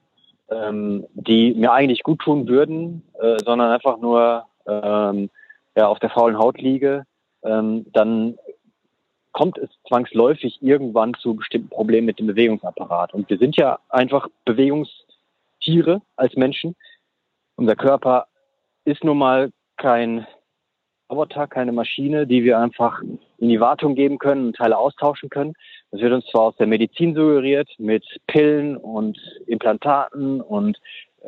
ähm, 0.51 1.07
die 1.15 1.55
mir 1.55 1.73
eigentlich 1.73 2.03
gut 2.03 2.21
tun 2.21 2.49
würden, 2.49 3.03
äh, 3.21 3.37
sondern 3.45 3.71
einfach 3.71 3.99
nur 3.99 4.47
ähm, 4.67 5.31
ja, 5.77 5.89
auf 5.89 5.99
der 5.99 6.11
faulen 6.11 6.39
Haut 6.39 6.61
liege, 6.61 7.05
ähm, 7.43 7.87
dann 7.93 8.39
kommt 9.33 9.59
es 9.59 9.71
zwangsläufig 9.87 10.59
irgendwann 10.61 11.15
zu 11.15 11.35
bestimmten 11.35 11.69
Problemen 11.69 12.07
mit 12.07 12.19
dem 12.19 12.27
Bewegungsapparat. 12.27 13.15
Und 13.15 13.31
wir 13.31 13.39
sind 13.39 13.57
ja 13.57 13.79
einfach 13.89 14.29
Bewegungstiere 14.45 16.03
als 16.17 16.35
Menschen. 16.35 16.75
Unser 17.61 17.77
Körper 17.77 18.27
ist 18.87 19.05
nun 19.05 19.19
mal 19.19 19.51
kein 19.77 20.27
Roboter, 21.11 21.47
keine 21.47 21.73
Maschine, 21.73 22.27
die 22.27 22.43
wir 22.43 22.59
einfach 22.59 23.03
in 23.37 23.51
die 23.51 23.61
Wartung 23.61 23.95
geben 23.95 24.19
können 24.19 24.47
und 24.47 24.57
Teile 24.57 24.79
austauschen 24.79 25.29
können. 25.29 25.53
Das 25.91 26.01
wird 26.01 26.15
uns 26.15 26.25
zwar 26.29 26.45
aus 26.45 26.57
der 26.57 26.67
Medizin 26.67 27.15
suggeriert 27.15 27.69
mit 27.77 28.03
Pillen 28.27 28.79
und 28.79 29.19
Implantaten 29.47 30.41
und 30.41 30.79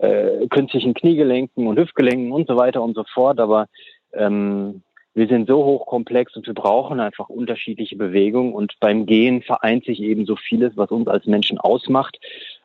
äh, 0.00 0.46
künstlichen 0.48 0.94
Kniegelenken 0.94 1.66
und 1.66 1.78
Hüftgelenken 1.78 2.32
und 2.32 2.48
so 2.48 2.56
weiter 2.56 2.80
und 2.80 2.94
so 2.94 3.04
fort, 3.12 3.38
aber 3.38 3.66
ähm, 4.14 4.80
wir 5.12 5.26
sind 5.26 5.46
so 5.46 5.62
hochkomplex 5.62 6.34
und 6.34 6.46
wir 6.46 6.54
brauchen 6.54 6.98
einfach 6.98 7.28
unterschiedliche 7.28 7.96
Bewegungen 7.96 8.54
und 8.54 8.72
beim 8.80 9.04
Gehen 9.04 9.42
vereint 9.42 9.84
sich 9.84 10.00
eben 10.00 10.24
so 10.24 10.36
vieles, 10.36 10.78
was 10.78 10.90
uns 10.90 11.08
als 11.08 11.26
Menschen 11.26 11.58
ausmacht 11.58 12.18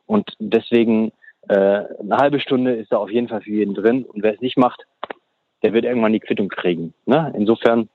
und 0.06 0.32
deswegen 0.38 1.12
äh, 1.48 1.54
eine 1.54 2.16
halbe 2.16 2.40
Stunde 2.40 2.74
ist 2.74 2.92
da 2.92 2.98
auf 2.98 3.10
jeden 3.10 3.28
Fall 3.28 3.40
für 3.40 3.50
jeden 3.50 3.74
drin 3.74 4.04
und 4.04 4.22
wer 4.22 4.34
es 4.34 4.40
nicht 4.40 4.56
macht, 4.56 4.86
der 5.62 5.72
wird 5.72 5.84
irgendwann 5.84 6.12
die 6.12 6.20
Quittung 6.20 6.48
kriegen. 6.48 6.94
Ne? 7.06 7.32
Insofern 7.36 7.88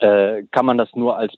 äh, 0.00 0.42
kann 0.50 0.66
man 0.66 0.78
das 0.78 0.94
nur 0.94 1.16
als 1.16 1.34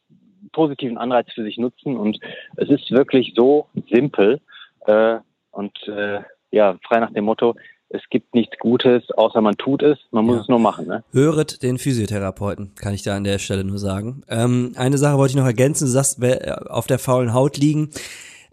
positiven 0.52 0.98
Anreiz 0.98 1.26
für 1.32 1.42
sich 1.42 1.58
nutzen 1.58 1.96
und 1.96 2.18
es 2.56 2.68
ist 2.68 2.90
wirklich 2.90 3.32
so 3.36 3.66
simpel 3.90 4.40
äh, 4.86 5.16
und 5.52 5.76
äh, 5.88 6.20
ja, 6.50 6.78
frei 6.86 7.00
nach 7.00 7.12
dem 7.12 7.24
Motto, 7.24 7.54
es 7.88 8.02
gibt 8.10 8.34
nichts 8.34 8.58
Gutes, 8.58 9.10
außer 9.12 9.40
man 9.40 9.56
tut 9.56 9.82
es, 9.82 9.98
man 10.10 10.24
muss 10.24 10.36
ja. 10.36 10.42
es 10.42 10.48
nur 10.48 10.58
machen. 10.58 10.86
Ne? 10.86 11.04
Höret 11.12 11.62
den 11.62 11.78
Physiotherapeuten, 11.78 12.74
kann 12.74 12.94
ich 12.94 13.02
da 13.02 13.16
an 13.16 13.24
der 13.24 13.38
Stelle 13.38 13.64
nur 13.64 13.78
sagen. 13.78 14.22
Ähm, 14.28 14.72
eine 14.76 14.98
Sache 14.98 15.18
wollte 15.18 15.32
ich 15.32 15.36
noch 15.36 15.46
ergänzen, 15.46 15.84
du 15.84 15.90
sagst, 15.90 16.20
wer 16.20 16.74
auf 16.74 16.86
der 16.86 16.98
faulen 16.98 17.34
Haut 17.34 17.56
liegen, 17.56 17.90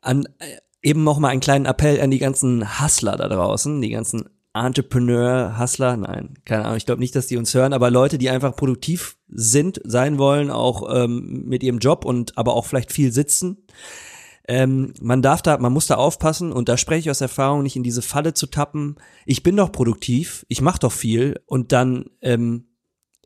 an, 0.02 0.26
äh, 0.40 0.58
eben 0.82 1.04
noch 1.04 1.20
mal 1.20 1.30
einen 1.30 1.42
kleinen 1.42 1.66
Appell 1.66 2.02
an 2.02 2.12
die 2.12 2.20
ganzen 2.20 2.82
Hustler 2.82 3.18
da 3.18 3.28
draußen, 3.28 3.82
die 3.82 3.90
ganzen 3.90 4.30
Entrepreneur, 4.54 5.58
Hustler, 5.58 5.96
nein, 5.96 6.34
keine 6.44 6.66
Ahnung, 6.66 6.78
ich 6.78 6.86
glaube 6.86 7.00
nicht, 7.00 7.16
dass 7.16 7.28
die 7.28 7.38
uns 7.38 7.54
hören, 7.54 7.72
aber 7.72 7.90
Leute, 7.90 8.18
die 8.18 8.30
einfach 8.30 8.56
produktiv 8.56 9.18
sind, 9.30 9.80
sein 9.86 10.18
wollen, 10.18 10.52
auch 10.52 10.94
ähm, 10.94 11.44
mit 11.46 11.64
ihrem 11.64 11.80
Job 11.80 12.04
und 12.04 12.38
aber 12.38 12.54
auch 12.54 12.66
vielleicht 12.66 12.92
viel 12.92 13.14
sitzen. 13.14 13.66
Ähm, 14.48 14.94
man 15.00 15.22
darf 15.22 15.42
da, 15.42 15.58
man 15.58 15.72
muss 15.72 15.88
da 15.88 15.96
aufpassen 15.96 16.52
und 16.52 16.68
da 16.68 16.76
spreche 16.76 17.00
ich 17.00 17.12
aus 17.12 17.22
Erfahrung, 17.22 17.64
nicht 17.64 17.78
in 17.78 17.84
diese 17.84 18.02
Falle 18.02 18.34
zu 18.34 18.48
tappen. 18.48 18.98
Ich 19.26 19.44
bin 19.44 19.56
doch 19.56 19.72
produktiv, 19.72 20.46
ich 20.50 20.62
mache 20.62 20.80
doch 20.80 20.92
viel 20.92 21.40
und 21.46 21.72
dann 21.72 22.10
ähm, 22.22 22.66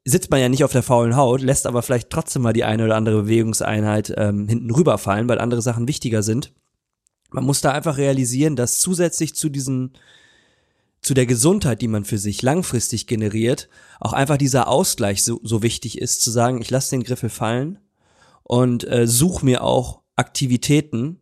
sitzt 0.03 0.29
man 0.29 0.39
ja 0.39 0.49
nicht 0.49 0.63
auf 0.63 0.73
der 0.73 0.83
faulen 0.83 1.15
Haut, 1.15 1.41
lässt 1.41 1.65
aber 1.65 1.81
vielleicht 1.81 2.11
trotzdem 2.11 2.43
mal 2.43 2.53
die 2.53 2.65
eine 2.65 2.85
oder 2.85 2.95
andere 2.95 3.23
Bewegungseinheit 3.23 4.13
ähm, 4.15 4.47
hinten 4.47 4.69
rüberfallen, 4.69 5.27
weil 5.27 5.39
andere 5.39 5.63
Sachen 5.63 5.87
wichtiger 5.87 6.21
sind. 6.21 6.53
Man 7.31 7.43
muss 7.43 7.61
da 7.61 7.71
einfach 7.71 7.97
realisieren, 7.97 8.55
dass 8.55 8.79
zusätzlich 8.79 9.35
zu 9.35 9.49
diesen 9.49 9.93
zu 11.01 11.13
der 11.13 11.27
Gesundheit, 11.27 11.83
die 11.83 11.87
man 11.87 12.03
für 12.03 12.17
sich 12.17 12.41
langfristig 12.41 13.05
generiert, 13.05 13.69
auch 13.99 14.11
einfach 14.11 14.37
dieser 14.37 14.67
Ausgleich 14.67 15.23
so, 15.23 15.39
so 15.43 15.61
wichtig 15.61 15.99
ist, 15.99 16.23
zu 16.23 16.31
sagen, 16.31 16.59
ich 16.59 16.71
lasse 16.71 16.89
den 16.89 17.03
Griffel 17.03 17.29
fallen 17.29 17.77
und 18.41 18.87
äh, 18.87 19.05
suche 19.05 19.45
mir 19.45 19.63
auch 19.63 20.01
Aktivitäten, 20.15 21.21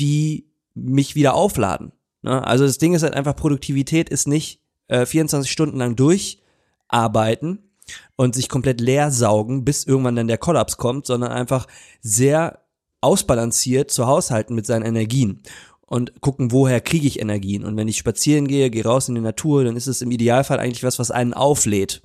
die 0.00 0.50
mich 0.74 1.14
wieder 1.14 1.34
aufladen. 1.34 1.92
Ne? 2.22 2.44
Also 2.44 2.66
das 2.66 2.78
Ding 2.78 2.94
ist 2.94 3.04
halt 3.04 3.14
einfach, 3.14 3.36
Produktivität 3.36 4.08
ist 4.08 4.26
nicht 4.26 4.60
äh, 4.88 5.06
24 5.06 5.50
Stunden 5.50 5.78
lang 5.78 5.94
durcharbeiten 5.94 7.70
und 8.16 8.34
sich 8.34 8.48
komplett 8.48 8.80
leer 8.80 9.12
saugen, 9.12 9.64
bis 9.64 9.84
irgendwann 9.84 10.16
dann 10.16 10.26
der 10.26 10.38
Kollaps 10.38 10.78
kommt, 10.78 11.06
sondern 11.06 11.30
einfach 11.30 11.68
sehr 12.00 12.63
ausbalanciert 13.04 13.90
zu 13.90 14.06
haushalten 14.06 14.54
mit 14.54 14.66
seinen 14.66 14.84
Energien 14.84 15.42
und 15.86 16.20
gucken, 16.20 16.50
woher 16.50 16.80
kriege 16.80 17.06
ich 17.06 17.20
Energien. 17.20 17.64
Und 17.64 17.76
wenn 17.76 17.88
ich 17.88 17.98
spazieren 17.98 18.48
gehe, 18.48 18.70
gehe 18.70 18.84
raus 18.84 19.08
in 19.08 19.14
die 19.14 19.20
Natur, 19.20 19.64
dann 19.64 19.76
ist 19.76 19.86
es 19.86 20.02
im 20.02 20.10
Idealfall 20.10 20.58
eigentlich 20.58 20.82
was, 20.82 20.98
was 20.98 21.10
einen 21.10 21.34
auflädt 21.34 22.02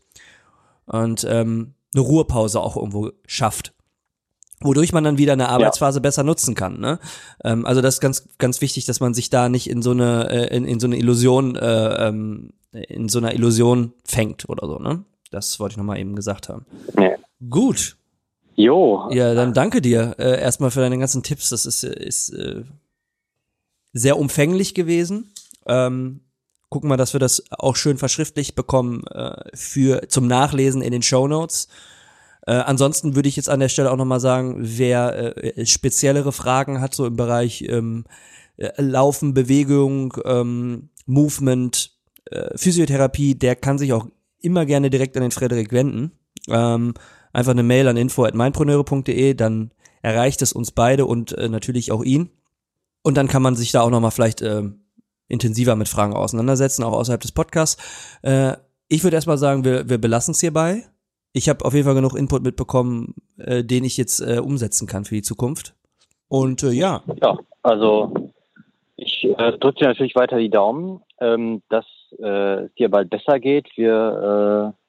und 0.85 1.25
ähm, 1.29 1.73
eine 1.93 2.01
Ruhepause 2.01 2.59
auch 2.59 2.75
irgendwo 2.75 3.11
schafft. 3.25 3.73
Wodurch 4.61 4.91
man 4.91 5.05
dann 5.05 5.17
wieder 5.17 5.33
eine 5.33 5.47
Arbeitsphase 5.47 5.99
ja. 5.99 6.01
besser 6.01 6.23
nutzen 6.23 6.53
kann. 6.53 6.79
Ne? 6.79 6.99
Ähm, 7.45 7.65
also 7.65 7.81
das 7.81 7.95
ist 7.95 8.01
ganz, 8.01 8.27
ganz 8.37 8.59
wichtig, 8.59 8.85
dass 8.85 8.99
man 8.99 9.13
sich 9.13 9.29
da 9.29 9.47
nicht 9.47 9.69
in 9.69 9.81
so 9.81 9.91
eine, 9.91 10.29
äh, 10.29 10.55
in, 10.55 10.65
in 10.65 10.79
so 10.81 10.87
eine 10.87 10.97
Illusion, 10.97 11.55
äh, 11.55 12.07
ähm, 12.07 12.51
in 12.71 13.07
so 13.07 13.19
einer 13.19 13.33
Illusion 13.33 13.93
fängt 14.03 14.49
oder 14.49 14.67
so, 14.67 14.77
ne? 14.77 15.03
Das 15.31 15.59
wollte 15.59 15.73
ich 15.73 15.77
nochmal 15.77 15.99
eben 15.99 16.15
gesagt 16.15 16.49
haben. 16.49 16.65
Nee. 16.95 17.15
Gut. 17.49 17.97
Jo. 18.59 19.07
Ja, 19.09 19.33
dann 19.35 19.53
danke 19.53 19.79
dir 19.79 20.15
äh, 20.19 20.37
erstmal 20.41 20.69
für 20.69 20.81
deine 20.81 20.97
ganzen 20.97 21.23
Tipps. 21.23 21.49
Das 21.49 21.65
ist, 21.65 21.85
ist 21.85 22.31
äh, 22.31 22.63
sehr 23.93 24.19
umfänglich 24.19 24.73
gewesen. 24.73 25.31
Ähm, 25.65 26.19
gucken 26.67 26.89
wir, 26.89 26.97
dass 26.97 27.13
wir 27.13 27.21
das 27.21 27.41
auch 27.51 27.77
schön 27.77 27.97
verschriftlich 27.97 28.55
bekommen 28.55 29.07
äh, 29.07 29.45
für 29.53 30.09
zum 30.09 30.27
Nachlesen 30.27 30.81
in 30.81 30.91
den 30.91 31.01
Show 31.01 31.25
Notes. 31.29 31.69
Äh, 32.47 32.51
ansonsten 32.51 33.15
würde 33.15 33.29
ich 33.29 33.37
jetzt 33.37 33.47
an 33.47 33.61
der 33.61 33.69
Stelle 33.69 33.91
auch 33.91 33.95
nochmal 33.95 34.19
sagen, 34.19 34.57
wer 34.59 35.37
äh, 35.37 35.65
speziellere 35.65 36.33
Fragen 36.33 36.81
hat, 36.81 36.93
so 36.93 37.05
im 37.05 37.15
Bereich 37.15 37.61
ähm, 37.61 38.03
äh, 38.57 38.69
Laufen, 38.81 39.33
Bewegung, 39.33 40.17
ähm, 40.25 40.89
Movement, 41.05 41.91
äh, 42.25 42.57
Physiotherapie, 42.57 43.35
der 43.35 43.55
kann 43.55 43.77
sich 43.77 43.93
auch 43.93 44.07
immer 44.41 44.65
gerne 44.65 44.89
direkt 44.89 45.15
an 45.15 45.21
den 45.21 45.31
Frederik 45.31 45.71
wenden. 45.71 46.11
Ähm, 46.49 46.93
einfach 47.33 47.51
eine 47.51 47.63
Mail 47.63 47.87
an 47.87 47.97
info.meinpreneure.de, 47.97 49.33
dann 49.33 49.71
erreicht 50.01 50.41
es 50.41 50.53
uns 50.53 50.71
beide 50.71 51.05
und 51.05 51.31
äh, 51.37 51.49
natürlich 51.49 51.91
auch 51.91 52.03
ihn. 52.03 52.29
Und 53.03 53.17
dann 53.17 53.27
kann 53.27 53.41
man 53.41 53.55
sich 53.55 53.71
da 53.71 53.81
auch 53.81 53.89
nochmal 53.89 54.11
vielleicht 54.11 54.41
äh, 54.41 54.63
intensiver 55.27 55.75
mit 55.75 55.87
Fragen 55.87 56.13
auseinandersetzen, 56.13 56.83
auch 56.83 56.93
außerhalb 56.93 57.21
des 57.21 57.31
Podcasts. 57.31 58.19
Äh, 58.23 58.53
ich 58.87 59.03
würde 59.03 59.15
erstmal 59.15 59.37
sagen, 59.37 59.63
wir, 59.63 59.87
wir 59.89 59.99
belassen 59.99 60.31
es 60.31 60.39
hierbei. 60.39 60.83
Ich 61.31 61.47
habe 61.47 61.63
auf 61.63 61.73
jeden 61.73 61.85
Fall 61.85 61.95
genug 61.95 62.15
Input 62.15 62.43
mitbekommen, 62.43 63.13
äh, 63.37 63.63
den 63.63 63.83
ich 63.83 63.97
jetzt 63.97 64.19
äh, 64.19 64.39
umsetzen 64.39 64.87
kann 64.87 65.05
für 65.05 65.15
die 65.15 65.21
Zukunft. 65.21 65.75
Und 66.27 66.63
äh, 66.63 66.71
ja. 66.71 67.03
Ja, 67.21 67.37
also 67.61 68.31
ich 68.95 69.23
äh, 69.23 69.57
drücke 69.57 69.79
dir 69.79 69.87
natürlich 69.87 70.15
weiter 70.15 70.37
die 70.37 70.49
Daumen, 70.49 71.01
ähm, 71.21 71.61
dass 71.69 71.85
äh, 72.19 72.65
es 72.65 72.73
dir 72.75 72.89
bald 72.89 73.09
besser 73.09 73.39
geht. 73.39 73.67
Wir 73.75 74.73
äh, 74.73 74.88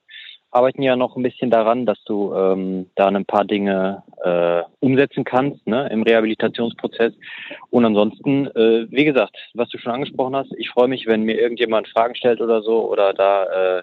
arbeiten 0.51 0.83
ja 0.83 0.97
noch 0.97 1.17
ein 1.17 1.23
bisschen 1.23 1.51
daran, 1.51 1.87
dass 1.87 2.03
du 2.05 2.35
ähm, 2.35 2.91
da 2.97 3.07
ein 3.07 3.25
paar 3.25 3.45
Dinge 3.45 4.03
äh, 4.25 4.63
umsetzen 4.81 5.25
kannst 5.25 5.67
ne, 5.67 5.89
im 5.91 6.03
Rehabilitationsprozess. 6.03 7.13
Und 7.71 7.85
ansonsten, 7.85 8.47
äh, 8.49 8.87
wie 8.91 9.05
gesagt, 9.05 9.37
was 9.55 9.69
du 9.69 9.79
schon 9.79 9.93
angesprochen 9.93 10.35
hast, 10.35 10.53
ich 10.57 10.71
freue 10.71 10.89
mich, 10.89 11.07
wenn 11.07 11.23
mir 11.23 11.41
irgendjemand 11.41 11.89
Fragen 11.89 12.17
stellt 12.17 12.41
oder 12.41 12.63
so 12.63 12.91
oder 12.91 13.13
da 13.13 13.79
äh, 13.79 13.83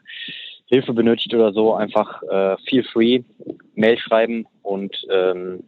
Hilfe 0.65 0.93
benötigt 0.93 1.34
oder 1.34 1.53
so, 1.53 1.73
einfach 1.73 2.21
äh, 2.23 2.58
feel 2.67 2.84
free, 2.84 3.23
Mail 3.75 3.97
schreiben 3.97 4.45
und 4.62 4.93
ähm, 5.10 5.63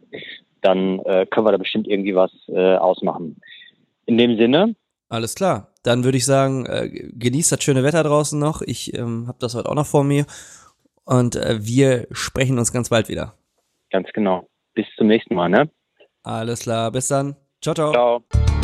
dann 0.60 0.98
äh, 1.00 1.24
können 1.24 1.46
wir 1.46 1.52
da 1.52 1.58
bestimmt 1.58 1.88
irgendwie 1.88 2.14
was 2.14 2.30
äh, 2.48 2.76
ausmachen. 2.76 3.40
In 4.04 4.18
dem 4.18 4.36
Sinne. 4.36 4.74
Alles 5.08 5.34
klar. 5.34 5.68
Dann 5.82 6.04
würde 6.04 6.18
ich 6.18 6.26
sagen, 6.26 6.66
äh, 6.66 6.90
genießt 6.90 7.52
das 7.52 7.62
schöne 7.64 7.82
Wetter 7.82 8.02
draußen 8.02 8.38
noch. 8.38 8.60
Ich 8.60 8.94
ähm, 8.94 9.26
habe 9.26 9.38
das 9.40 9.54
heute 9.54 9.70
auch 9.70 9.74
noch 9.74 9.86
vor 9.86 10.04
mir 10.04 10.26
und 11.04 11.36
äh, 11.36 11.58
wir 11.60 12.06
sprechen 12.12 12.58
uns 12.58 12.72
ganz 12.72 12.88
bald 12.88 13.08
wieder. 13.08 13.34
Ganz 13.90 14.08
genau. 14.12 14.48
Bis 14.74 14.86
zum 14.96 15.08
nächsten 15.08 15.34
Mal, 15.34 15.48
ne? 15.48 15.70
Alles 16.22 16.60
klar, 16.60 16.90
bis 16.92 17.08
dann. 17.08 17.36
Ciao, 17.60 17.74
ciao. 17.74 17.92
Ciao. 17.92 18.59